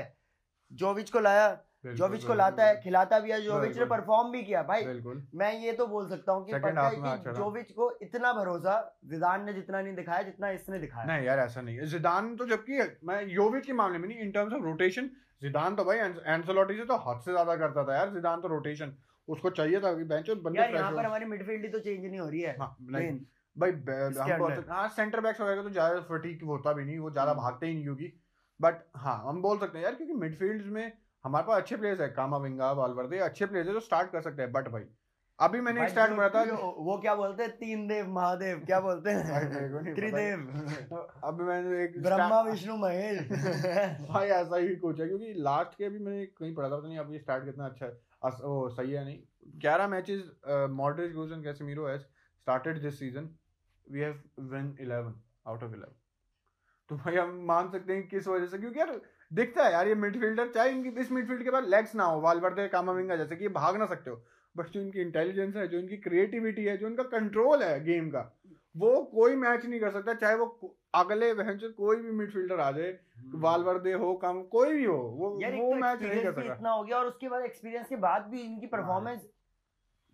जोविच 0.70 1.10
को 1.10 1.20
लाया 1.20 1.48
जोविच 1.84 2.24
को 2.24 2.34
लाता 2.34 2.64
है 2.64 2.80
खिलाता 2.80 3.18
भी 3.20 3.30
है 3.30 3.40
जोविच 3.42 3.78
ने 3.78 3.84
परफॉर्म 3.86 4.30
भी 4.32 4.42
किया 4.42 4.62
भाई। 4.62 4.84
मैं 5.34 5.52
ये 5.60 5.72
तो 5.72 5.86
बोल 5.86 6.08
सकता 6.08 6.32
हूँ 6.32 6.44
कि 6.46 6.52
चढ़ा। 6.54 7.32
जोविच 7.32 7.72
को 7.72 7.90
इतना 8.02 8.32
भरोसा 8.32 8.74
जिदान 9.04 9.44
ने 9.44 9.52
जितना 9.52 9.80
नहीं 9.80 9.94
दिखाया 9.94 10.22
जितना 10.22 10.50
इसने 10.50 10.78
दिखाया। 10.78 11.06
नहीं 11.06 11.26
यार 11.26 11.38
ऐसा 11.38 11.60
नहीं 11.60 11.76
है। 11.76 11.86
जिदान 11.88 12.34
तो 12.36 12.46
जबकि 12.46 12.80
मैं 13.04 13.22
योविच 13.28 13.66
के 13.66 13.72
मामले 13.74 13.98
में 13.98 14.08
नहीं 14.08 14.18
in 14.18 14.30
terms 14.32 14.52
of 14.52 14.62
rotation 14.62 15.10
Zidane 15.42 15.74
तो 15.76 15.84
भाई 15.84 15.98
एंसोलोटी 15.98 16.76
से 16.76 16.84
तो 16.84 16.96
हद 17.06 17.20
से 17.20 17.30
ज़्यादा 17.32 17.56
करता 17.56 17.84
था 17.84 17.96
यार 17.96 18.10
जिदान 18.10 18.40
तो 18.40 18.48
रोटेशन 18.48 18.96
उसको 19.28 19.50
चाहिए 19.52 19.80
था 19.80 19.92
बेंच 20.06 20.30
बंदे 20.30 20.60
यार 20.60 20.74
यहाँ 20.74 20.92
पर 20.92 21.06
हमारी 21.06 21.24
मिडफील्ड 21.26 21.64
ही 21.64 21.70
तो 21.70 21.78
चेंज 21.80 22.04
नहीं 22.04 22.20
हो 22.20 22.28
रही 22.28 22.40
है 22.40 22.56
हाँ, 22.58 22.76
नहीं। 22.82 23.18
भाई 23.56 23.70
हम 23.70 24.62
हाँ 24.70 24.88
सेंटर 24.88 25.20
बैक्स 25.20 25.40
वगैरह 25.40 25.62
तो 25.62 25.70
ज़्यादा 25.70 26.00
फटीक 26.08 26.42
होता 26.44 26.72
भी 26.72 26.84
नहीं 26.84 26.98
वो 26.98 27.10
ज़्यादा 27.10 27.30
हम्म। 27.30 27.40
भागते 27.42 27.66
ही 27.66 27.74
नहीं 27.74 27.88
होगी। 27.88 28.12
बट 28.60 28.82
हाँ 28.96 29.22
हम 29.26 29.40
बोल 29.42 29.58
सकते 29.58 29.78
हैं 29.78 29.84
यार 29.84 29.94
क्योंकि 29.94 30.14
मिडफील्ड 30.14 30.66
में 30.72 30.92
हमारे 31.26 31.46
पास 31.46 31.62
अच्छे 31.62 31.76
प्लेयर्स 31.76 32.00
है 32.00 32.08
कामाविंगा 32.16 32.70
वालवर्दे 32.80 33.18
अच्छे 33.26 33.46
प्लेयर्स 33.46 33.68
है 33.68 33.74
जो 33.74 33.80
स्टार्ट 33.80 34.10
कर 34.12 34.20
सकते 34.20 34.42
हैं 34.42 34.52
बट 34.52 34.68
भाई 34.68 34.84
अभी 35.38 35.60
मैंने 35.60 35.82
एक 35.82 35.88
स्टार्ट 35.88 36.16
करा 36.16 36.28
था 36.28 36.42
वो 36.84 36.96
क्या 36.98 37.14
बोलते 37.14 37.42
हैं? 37.42 37.50
तीन 37.58 37.86
देव 37.88 38.06
महादेव 38.08 38.60
क्या 38.66 38.78
बोलते 38.80 39.10
हैं? 39.10 39.94
त्रिदेव। 39.94 40.44
अभी 41.24 41.44
मैंने 41.44 41.82
एक 41.84 41.98
ब्रह्मा 42.02 42.40
विष्णु 42.42 42.76
महेश। 42.76 43.18
भाई 44.10 44.28
ऐसा 44.36 44.56
ही 44.56 44.76
कुछ 44.76 45.00
है 45.00 45.08
क्योंकि 45.08 45.32
लास्ट 45.38 45.76
के 45.78 45.88
भी 45.88 45.98
मैंने 45.98 46.24
कहीं 46.38 46.54
पढ़ा 46.54 46.68
था 46.70 46.76
पता 46.76 46.88
नहीं 46.88 47.12
ये 47.12 47.18
स्टार्ट 47.18 47.44
कितना 47.44 47.66
अच्छा 47.66 47.86
है। 47.86 47.92
ओ, 48.44 48.68
सही 48.68 48.92
है 48.92 49.04
नहीं? 49.04 49.18
ग्यारह 49.56 49.88
matches 49.88 50.30
Modric 50.78 51.12
goes 51.14 51.32
and 51.32 51.44
Casemiro 51.44 51.86
has 51.86 52.00
started 52.00 52.80
this 52.82 52.98
season 52.98 53.28
we 53.86 54.00
have 54.00 54.22
win 54.54 54.74
11 54.80 55.12
out 55.46 55.62
of 55.62 55.72
11 55.72 55.92
तो 56.90 56.96
भाई 56.96 57.16
हम 57.16 57.36
मान 57.44 57.70
सकते 57.70 57.94
हैं 57.94 58.08
किस 58.08 58.28
वजह 58.28 58.46
से? 58.46 58.58
क्योंकि 58.58 58.80
यार 58.80 59.00
दिखता 59.30 59.64
है 59.64 59.72
यार 59.72 59.88
ये 59.88 59.94
मिडफील्डर 59.94 60.48
चाहे 60.48 60.70
इनकी 60.70 61.00
इस 61.00 61.10
मिडफील्ड 61.12 61.42
के 61.44 61.50
पास 61.50 61.64
लेग्स 61.68 61.94
ना 61.94 62.04
हो 62.04 62.20
वालवर्दे 62.20 62.66
कामाविंगा 62.68 63.16
जैसे 63.16 63.36
कि 63.36 63.44
ये 63.44 63.48
भाग 63.52 63.76
ना 63.76 63.86
सकते 63.86 64.10
हो 64.10 64.22
बट 64.56 64.68
जो 64.68 64.80
इनकी 64.80 65.00
इंटेलिजेंस 65.00 65.56
है 65.56 65.66
जो 65.68 65.78
इनकी 65.78 65.96
क्रिएटिविटी 65.96 66.64
है 66.64 66.76
जो 66.76 66.86
इनका 66.86 67.02
कंट्रोल 67.14 67.62
है 67.62 67.84
गेम 67.84 68.10
का 68.10 68.30
वो 68.74 68.90
कोई 69.12 69.36
मैच 69.36 69.64
नहीं 69.66 69.80
कर 69.80 69.90
सकता 69.90 70.14
चाहे 70.14 70.34
वो 70.34 70.76
अगले 70.94 71.32
बहन 71.34 71.58
से 71.58 71.68
कोई 71.68 71.96
भी 71.96 72.10
मिडफील्डर 72.10 72.60
आ 72.60 72.70
जाए 72.70 72.98
वालवर्दे 73.34 73.92
हो 73.92 74.12
कम 74.14 74.42
कोई 74.52 74.72
भी 74.72 74.84
हो 74.84 74.96
वो 74.96 75.30
वो 75.30 75.36
तो 75.38 75.74
मैच 75.76 76.02
नहीं 76.02 76.22
कर 76.22 76.32
सकता। 76.32 76.54
इतना 76.54 76.70
हो 76.70 76.82
गया 76.84 76.98
और 76.98 77.06
उसके 77.06 77.28
बाद 77.28 77.44
एक्सपीरियंस 77.44 77.88
के 77.88 77.96
बाद 77.96 78.26
भी 78.30 78.40
इनकी 78.40 78.66
परफॉर्मेंस 78.66 79.20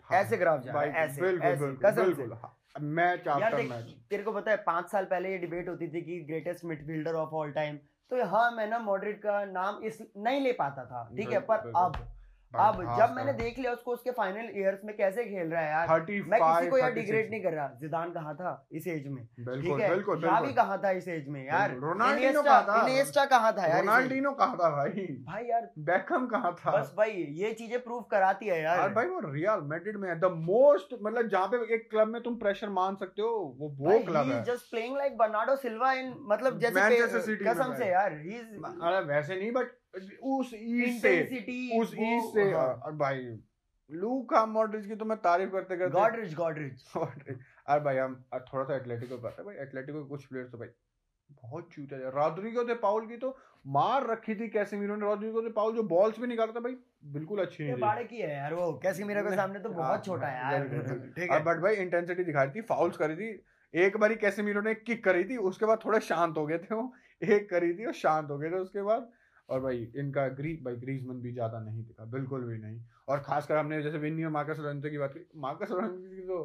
हाँ, 0.07 0.21
ऐसे 0.21 0.37
ग्राफ 0.37 0.63
जा 0.63 0.73
रहा 0.73 0.83
है, 0.83 0.93
ऐसे, 0.95 1.21
बिल्कुल 1.21 1.57
बिल्कुल 1.57 2.05
बिल्कुल 2.05 2.33
हाँ, 2.33 2.57
मैच 2.81 3.29
आफ्टर 3.29 3.63
मैच 3.63 3.95
तेरे 4.11 4.23
को 4.23 4.33
पता 4.33 4.51
है 4.51 4.57
पाँच 4.67 4.91
साल 4.91 5.05
पहले 5.05 5.31
ये 5.33 5.39
डिबेट 5.39 5.69
होती 5.69 5.89
थी 5.89 6.01
कि 6.03 6.21
greatest 6.29 6.65
midfielder 6.65 7.15
of 7.15 7.35
all 7.35 7.53
time 7.53 7.79
तो 8.11 8.25
हाँ 8.25 8.51
मैं 8.51 8.67
ना 8.67 8.79
मॉडरेट 8.79 9.23
का 9.23 9.45
नाम 9.45 9.83
इस 9.83 10.03
नहीं 10.17 10.41
ले 10.41 10.53
पाता 10.53 10.85
था 10.85 11.09
ठीक 11.17 11.33
है? 11.33 11.39
पर 11.41 11.59
बिल्कुल, 11.59 12.07
अब 12.55 12.81
जब 12.99 13.13
मैंने 13.17 13.33
देख 13.33 13.59
लिया 13.59 13.73
उसको 13.73 13.93
उसके 13.93 14.11
फाइनल 14.11 14.49
ईयर्स 14.61 14.81
में 14.85 14.97
कैसे 14.97 15.25
खेल 15.25 15.51
रहा 15.51 15.61
है 15.63 15.71
यार 15.71 16.01
मैं 16.29 16.41
किसी 16.41 16.69
को 16.71 16.79
यार 16.79 16.93
डिग्रेड 16.93 17.31
नहीं 17.31 17.43
कर 17.43 17.53
रहा। 17.53 17.69
जिदान 17.81 18.11
कहाँ 18.13 18.35
था? 18.37 18.51
इस 18.73 18.87
एज 18.87 19.07
में। 19.09 19.25
ठीक 19.27 19.81
है? 19.81 19.89
बिल्कुल 19.91 20.53
कहाँ 20.57 20.79
था 20.85 20.91
इस 20.91 21.09
एज 21.09 21.29
में 21.29 21.45
यार। 21.45 21.75
रोनाल्डिनो 21.77 22.43
कहाँ 22.43 22.63
था? 22.65 23.67
यार 23.67 23.81
रोनाल्डिनो 23.81 24.33
कहाँ 24.33 24.57
था 24.57 24.71
भाई? 24.71 25.07
भाई 25.27 25.45
यार 25.45 25.69
बैकहम 25.79 26.27
कहाँ 26.27 26.55
था? 26.61 26.71
बस 26.73 26.93
भाई 26.97 27.11
ये 27.41 27.53
चीज़ें 27.53 27.79
प्रूव 27.83 28.03
कराती 28.11 28.47
है 28.47 28.63
यार। 28.63 28.89
भाई 28.95 29.07
वो 29.07 29.21
रियल 29.27 29.61
मैड्रिड 29.71 29.97
में 29.97 30.09
द 30.21 30.33
मोस्ट 30.43 30.95
मतलब 31.03 31.29
जहाँ 31.29 31.47
पे 31.47 31.75
एक 31.75 31.89
क्लब 31.91 32.09
में 32.09 32.23
तुम 32.23 32.37
प्रेशर 32.39 32.69
मान 32.71 32.97
सकते 32.97 33.23
हो 33.23 33.35
वो 33.59 33.69
वो 33.79 33.99
क्लब 34.05 34.33
है। 34.33 34.43
Just 34.45 34.71
playing 34.71 34.97
like 34.97 35.17
Bernardo 35.19 35.57
Silva 35.59 35.93
in 35.93 36.15
मतलब 36.31 36.59
जैसे 36.61 37.37
कसम 37.45 37.75
से 37.75 37.91
यार 37.91 38.13
ही 38.21 38.41
वैसे 39.09 39.37
नहीं 39.37 39.53
बट 39.53 39.81
उस 40.23 40.51
ईस्ट 40.55 41.03
से 41.03 41.21
उस 41.81 41.95
ईस्ट 41.95 42.35
से 42.35 42.53
हाँ। 42.53 42.67
और 42.67 42.93
भाई 42.93 43.39
लूका 43.91 44.47
मॉड्रिच 44.47 44.87
की 44.87 44.95
तो 44.95 45.05
मैं 45.05 45.19
तारीफ़ 45.19 45.51
करते 45.51 45.77
करते 45.77 45.91
गॉडरिच 45.91 46.35
गॉडरिच 46.35 46.83
अरे 47.67 47.81
भाई 47.81 47.97
हम 47.97 48.25
थोड़ा 48.35 48.65
सा 48.65 48.77
एटलेटिको 48.77 49.29
हैं 49.29 49.45
भाई 49.45 49.57
एटलेटिको 49.57 50.03
के 50.03 50.09
कुछ 50.09 50.25
प्लेयर्स 50.25 50.53
तो 50.53 50.59
भाई 50.59 50.69
बहुत 51.43 51.69
चूते 51.73 51.97
हैं। 51.97 52.03
रॉड्रिगो 52.03 52.65
दे 52.65 52.75
पाउल 52.75 53.07
की 53.07 53.17
तो 53.17 53.39
मार 53.67 54.07
रखी 54.07 54.35
थी 54.35 54.49
कैसेमीरो 54.49 54.97
ने। 54.97 55.01
रॉड्रिगो 55.01 55.43
दे 55.43 55.49
पाउल 55.49 55.75
जो 55.75 55.83
बॉल्स 55.83 56.19
भी 56.19 56.27
निकालता 56.27 56.53
था 56.53 56.61
भाई 56.61 56.77
बिल्कुल 57.05 57.41
अच्छी 57.41 57.65
नहीं 57.65 57.77
थी। 57.77 57.81
बाड़े 57.81 58.05
की 58.05 58.17
है 58.17 58.37
यार 58.37 58.55
वो। 58.55 58.73
कैसे 58.83 59.05
मेरे 59.05 59.23
के 59.23 59.37
सामने 59.37 59.59
तो 59.59 59.69
हाँ, 59.69 59.79
बहुत 59.79 60.05
छोटा 60.05 60.27
है 60.27 60.37
यार। 60.37 60.69
ठीक 61.19 61.31
है। 61.31 61.45
बट 61.45 61.57
भाई 61.57 61.75
इंटेंसिटी 61.75 62.25
दिखा 62.25 62.43
रही 62.43 62.53
थी 62.53 62.61
फाउल्स 62.61 62.97
करी 62.97 63.17
थी। 63.17 63.45
एक 63.75 63.97
बारी 63.97 64.15
कैसेमीरो 64.15 64.61
ने 64.61 64.75
किक 64.75 65.05
करी 65.05 65.25
थी 65.25 65.37
उसके 65.37 65.67
बाद 65.67 65.79
थोड़े 65.85 66.01
शांत 66.01 66.37
हो 66.37 66.47
गए 66.47 66.59
थे 66.59 66.75
वो। 66.75 66.93
एक 67.23 67.51
करी 67.51 67.75
थी 67.75 67.85
और 67.85 67.93
शांत 67.93 68.31
हो 68.31 68.39
गए 68.39 68.51
थे 68.51 68.55
उसके 68.55 68.83
बाद 68.83 69.11
और 69.53 69.61
भाई 69.61 69.79
इनका 69.99 70.27
ग्री 70.37 70.53
भाई 70.65 70.77
ग्रीजमन 70.79 71.21
भी 71.21 71.33
ज़्यादा 71.33 71.61
नहीं 71.61 71.85
दिखा 71.85 72.05
बिल्कुल 72.11 72.45
भी 72.45 72.59
नहीं। 72.59 72.81
और 73.09 73.21
खासकर 73.23 73.57
हमने 73.57 73.83
जैसे 73.83 73.99
विनी 73.99 74.25
और 74.25 74.31
मार्कस 74.33 74.59
लोरेंतो 74.59 74.91
की 74.91 74.99
बात 74.99 75.15
की 75.15 75.29
मार्कस 75.41 75.71
लोरेंतो 75.71 76.17
की 76.17 76.27
तो 76.27 76.43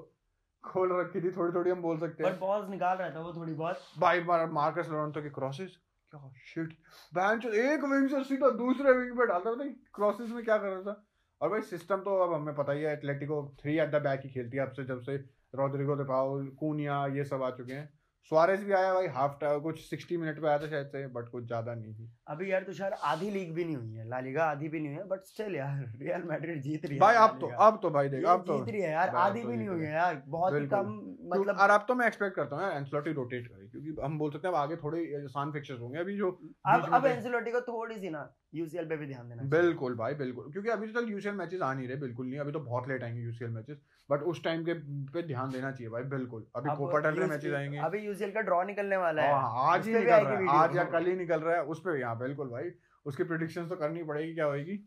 खोल 0.64 0.94
रखी 0.94 1.22
थी 1.22 1.32
थोड़ी 1.32 1.54
थोड़ी 1.56 1.72
हम 1.72 1.82
बोल 1.82 2.00
सकते 2.00 2.24
हैं। 2.24 2.40
बॉल्स 2.40 2.70
निकाल 2.70 2.98
रहा 2.98 3.10
था 3.10 3.20
वो 3.22 3.34
थोड़ी 3.34 3.54
बहुत। 3.56 3.82
भाई 4.00 4.24
मार्कस 4.54 4.90
लोरेंतो 4.92 5.22
के 5.22 5.30
क्रॉसेस 5.32 5.78
क्या 6.12 6.32
शिट 6.48 6.74
बैंच 7.14 7.46
एक 7.46 7.84
विंग 7.86 8.08
से 8.10 8.24
सीधा 8.26 8.50
दूसरे 8.58 8.94
विंग 8.94 9.18
पे 9.18 9.26
डालता 9.28 9.54
था 9.54 9.68
क्रॉसेस 9.96 10.30
में 10.32 10.44
क्या 10.44 10.58
कर 10.58 10.68
रहा 10.68 10.82
था। 10.84 11.04
और 11.42 11.50
भाई 11.50 11.62
सिस्टम 11.64 12.02
तो 12.02 12.16
अब 12.24 12.34
हमें 12.34 12.56
पता 12.56 12.74
ही 12.74 12.82
है 12.84 12.94
Atletico 12.94 13.42
three 13.60 13.78
at 13.80 13.92
the 13.92 14.02
back 14.04 14.22
ही 14.24 14.30
खेलती 14.30 14.58
है 14.58 14.64
अब 14.64 14.72
से 14.72 14.84
जब 14.86 15.02
से 15.02 15.16
रोड्रिगो 15.56 15.96
दे 15.96 16.04
पाउल 16.06 16.48
कूनिया 16.60 17.06
ये 17.16 17.24
सब 17.26 17.44
आ 17.44 17.50
चुके 17.58 17.74
हैं। 17.74 17.90
सुआरेस 18.32 18.64
भी 18.64 18.74
आया 18.74 18.94
भाई 18.94 19.08
हाफ़ 19.08 19.36
टाइम 19.42 19.60
कुछ 19.60 19.80
सिक्सटी 19.80 20.18
मिनट 20.18 20.40
पे 20.42 20.48
आया 20.48 20.58
था 20.60 20.68
शायद 20.68 20.88
से 20.88 21.06
बट 21.08 21.30
कुछ 21.30 21.46
ज़्यादा 21.46 21.74
नहीं 21.74 21.94
थी 21.94 22.10
अभी 22.28 22.52
यार 22.52 22.64
तुषार 22.64 22.94
आधी 23.12 23.30
लीग 23.30 23.54
भी 23.54 23.66
नहीं 23.66 23.76
हुई 23.76 23.94
है 23.94 24.08
लालीगा 24.10 24.46
आधी 24.46 24.70
भी 24.70 24.80
नहीं 24.80 24.90
हुई 24.90 24.98
है 24.98 25.08
बट 25.08 25.24
स्टिल 25.26 25.56
यार 25.56 25.86
रियल 26.00 26.24
मैड्रिड 26.24 26.62
जीत 26.62 26.86
रही 26.86 26.96
है 26.96 27.00
भाई 27.00 27.16
अब 27.18 27.38
तो 27.42 27.48
अब 27.68 27.80
तो 27.82 27.90
भाई 27.90 28.10
देख 28.10 28.26
अब 28.26 28.44
तो 28.48 28.58
जीत 28.58 28.74
रही 28.74 28.82
है 28.82 28.92
यार 28.92 29.10
आधी 29.18 29.42
तो 29.42 29.48
भी 29.48 29.58
नहीं 29.58 29.68
हुई 29.68 29.86
है। 29.86 29.94
यार 29.94 30.22
बहुत 30.28 30.54
ही 30.54 30.66
कम 30.68 30.92
मतलब 31.28 31.42
मतलब 31.42 31.58
और 31.58 31.70
अब 31.70 31.86
तो 31.88 31.96
मैं 31.96 32.08
एक्सपेक्ट 32.08 32.36
करता 32.36 32.56
हूँ 32.56 32.72
एंसलोटी 32.74 33.12
रोटेट 33.14 33.48
करे 33.48 33.68
क्योंकि 33.68 34.02
हम 34.02 34.18
बोल 34.20 34.32
सकते 34.32 34.48
हैं 34.48 34.54
अब 34.54 34.60
आगे 34.60 34.76
थोड़े 34.76 35.00
आसान 35.18 35.52
फिक्चर्स 35.52 35.80
होंगे 35.82 36.00
अभी 36.00 36.18
जो 36.18 36.32
अब 36.68 36.90
अब। 36.94 37.06
एंसेलोटी 37.06 37.52
को 37.52 37.62
थोड़ी 37.64 37.98
सी 37.98 38.10
ना 38.10 38.22
यूसीएल 38.56 38.86
पे 38.86 38.98
भी 38.98 39.08
ध्यान 39.08 39.30
देना। 39.30 39.44
बिल्कुल 39.50 39.96
भाई 39.96 40.14
बिल्कुल 40.16 40.52
क्योंकि 40.52 40.70
अभी 40.70 40.92
तो 40.94 41.02
यूसीएल 41.04 41.36
मैचेस 41.36 41.62
आ 41.62 41.74
नहीं 41.74 41.88
रहे 41.88 41.98
बिल्कुल 41.98 42.28
नहीं 42.28 42.40
अभी 42.40 42.52
तो 42.52 42.60
बहुत 42.62 42.88
लेट 42.90 43.04
आएँगे 43.04 43.22
यूसीएल 43.22 43.52
मैचेस 43.52 43.78
बट 44.10 44.22
उस 44.24 44.44
टाइम 44.44 44.64
के 44.66 44.74
पे 45.14 45.24
ध्यान 45.28 45.50
देना 45.52 45.72
चाहिए 45.72 45.90
भाई 45.90 46.04
बिल्कुल। 46.12 46.46
अभी 46.56 46.76
कोपा 46.78 47.00
टेल 47.00 47.24
मैचेस 47.26 47.54
आएँगे। 47.54 47.78
अभी 47.86 48.00
यूसीएल 48.00 48.32
का 48.32 48.42
ड्रॉ 48.42 48.64
निकलने 48.64 48.98
वाला 48.98 49.22
है। 49.22 49.34
हाँ, 49.34 49.74
आज 49.74 49.88
ही 49.88 49.94
निकल 49.94 50.26
रहा 50.26 50.38
है 50.38 50.48
आज 50.60 50.76
या 50.78 50.84
कल 50.92 51.06
ही 51.06 51.16
निकल 51.16 51.40
रहा 51.40 51.56
है 51.56 51.64
उस 51.66 51.80
पे 51.80 52.00
यहाँ 52.00 52.18
बिल्कुल 52.20 52.50
भाई 52.50 52.72
उसकी 53.06 53.24
प्रिडिक्शंस 53.24 53.70
तो 53.70 53.76
करनी 53.76 54.04
पड़ेगी 54.04 54.34
क्या 54.34 54.46
होगी 54.46 54.78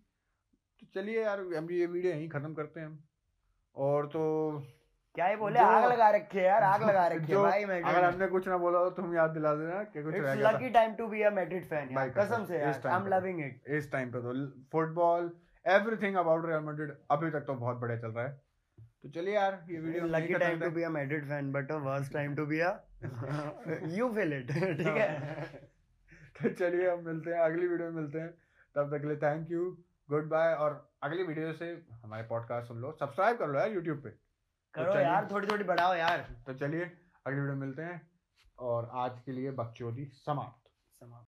तो 0.82 0.86
चलिए 0.94 1.22
यार 1.22 1.40
हम 1.54 1.70
ये 1.70 1.86
वीडियो 1.86 2.12
यहीं 2.12 2.28
खत्म 2.28 2.54
करते 2.54 2.80
हैं 2.80 2.86
हम। 2.86 2.98
और 3.76 4.06
तो 4.06 4.22
क्या 5.14 5.26
ही 5.26 5.36
बोले? 5.36 5.58
आग 5.58 5.84
लगा 5.92 6.08
रखी 6.10 6.38
है 6.38 6.44
यार 6.44 6.62
आग 6.62 6.82
लगा 6.82 7.06
रखी 7.08 7.32
है 7.32 7.38
भाई 7.38 7.64
अगर 7.64 8.04
हमने 8.04 8.26
कुछ 8.34 8.48
ना 8.48 8.56
बोला 8.64 8.88
तो 8.88 9.02
हम 9.02 9.14
याद 9.14 9.30
दिला 9.30 9.54
देना 9.54 9.82
कि 9.84 10.02
कुछ 10.02 10.14
it's 10.14 10.36
lucky 10.42 10.68
time 10.76 10.94
to 10.94 11.06
be 11.08 11.22
a 11.22 11.30
Madrid 11.38 11.64
fan 11.68 11.88
यार 11.92 12.10
कसम, 12.10 12.20
कसम 12.20 12.44
से 12.44 12.58
यार 12.58 12.86
आई 12.86 12.96
एम 12.96 13.06
लविंग 13.14 13.40
इट 13.46 13.74
इस 13.78 13.90
टाइम 13.92 14.10
पे 14.12 14.20
तो 14.22 14.34
football 14.72 15.30
everything 15.64 16.16
about 16.16 16.46
Real 16.46 16.60
Madrid 16.68 16.92
अभी 17.10 17.30
तक 17.30 17.44
तो 17.46 17.54
बहुत 17.54 17.76
बढ़िया 17.80 17.98
चल 17.98 18.10
रहा 18.10 18.24
है। 18.26 18.32
तो 19.02 19.08
चलिए 19.10 19.34
यार 19.34 19.58
ये 19.70 19.78
video 19.80 20.06
lucky 20.06 20.34
time 20.44 20.60
to 20.60 20.70
be 20.70 20.82
a 20.82 20.88
Madrid 20.98 21.26
fan 21.28 21.52
but 21.52 21.70
a 21.72 21.76
worst 21.88 22.12
time 22.12 22.34
to 22.36 22.46
be 22.46 22.60
a 22.60 22.72
you 23.98 24.08
feel 24.14 24.32
it 24.32 24.52
ठीक 24.52 24.96
है? 24.96 25.10
तो 26.40 26.48
चलिए 26.54 26.90
हम 26.90 27.04
मिलते 27.06 27.30
हैं 27.30 27.40
अगली 27.40 27.66
वीडियो 27.66 27.90
में 27.90 28.00
मिलते 28.00 28.18
हैं। 28.18 28.30
तब 28.76 28.90
तक 28.94 29.00
के 29.02 29.08
लिए 29.08 29.16
थैंक 29.22 29.50
यू 29.50 29.64
गुड 30.08 30.28
बाय 30.28 30.54
और 30.54 30.80
अगली 31.02 31.22
वीडियो 31.24 31.52
से 31.52 31.66
हमारे 32.02 32.22
पॉडकास्ट 32.28 32.68
सुन 32.68 32.80
लो 32.80 32.96
सब्सक्राइब 33.00 33.36
कर 33.38 33.48
लो 33.48 33.58
यार 33.58 33.72
यूट्यूब 33.72 34.02
पे। 34.04 34.10
करो 34.74 34.92
तो 34.92 35.00
यार 35.00 35.28
थोड़ी 35.30 35.48
थोड़ी 35.48 35.64
बढ़ाओ 35.64 35.94
यार। 35.94 36.18
तो 36.46 36.54
चलिए 36.54 36.84
अगले 37.26 37.40
वीडियो 37.40 37.56
मिलते 37.56 37.82
हैं। 37.82 38.10
और 38.58 38.90
आज 38.94 39.20
के 39.20 39.32
लिए 39.32 39.50
बकचोदी 39.50 40.04
समाप्त। 40.04 40.70
समाप्त। 41.00 41.28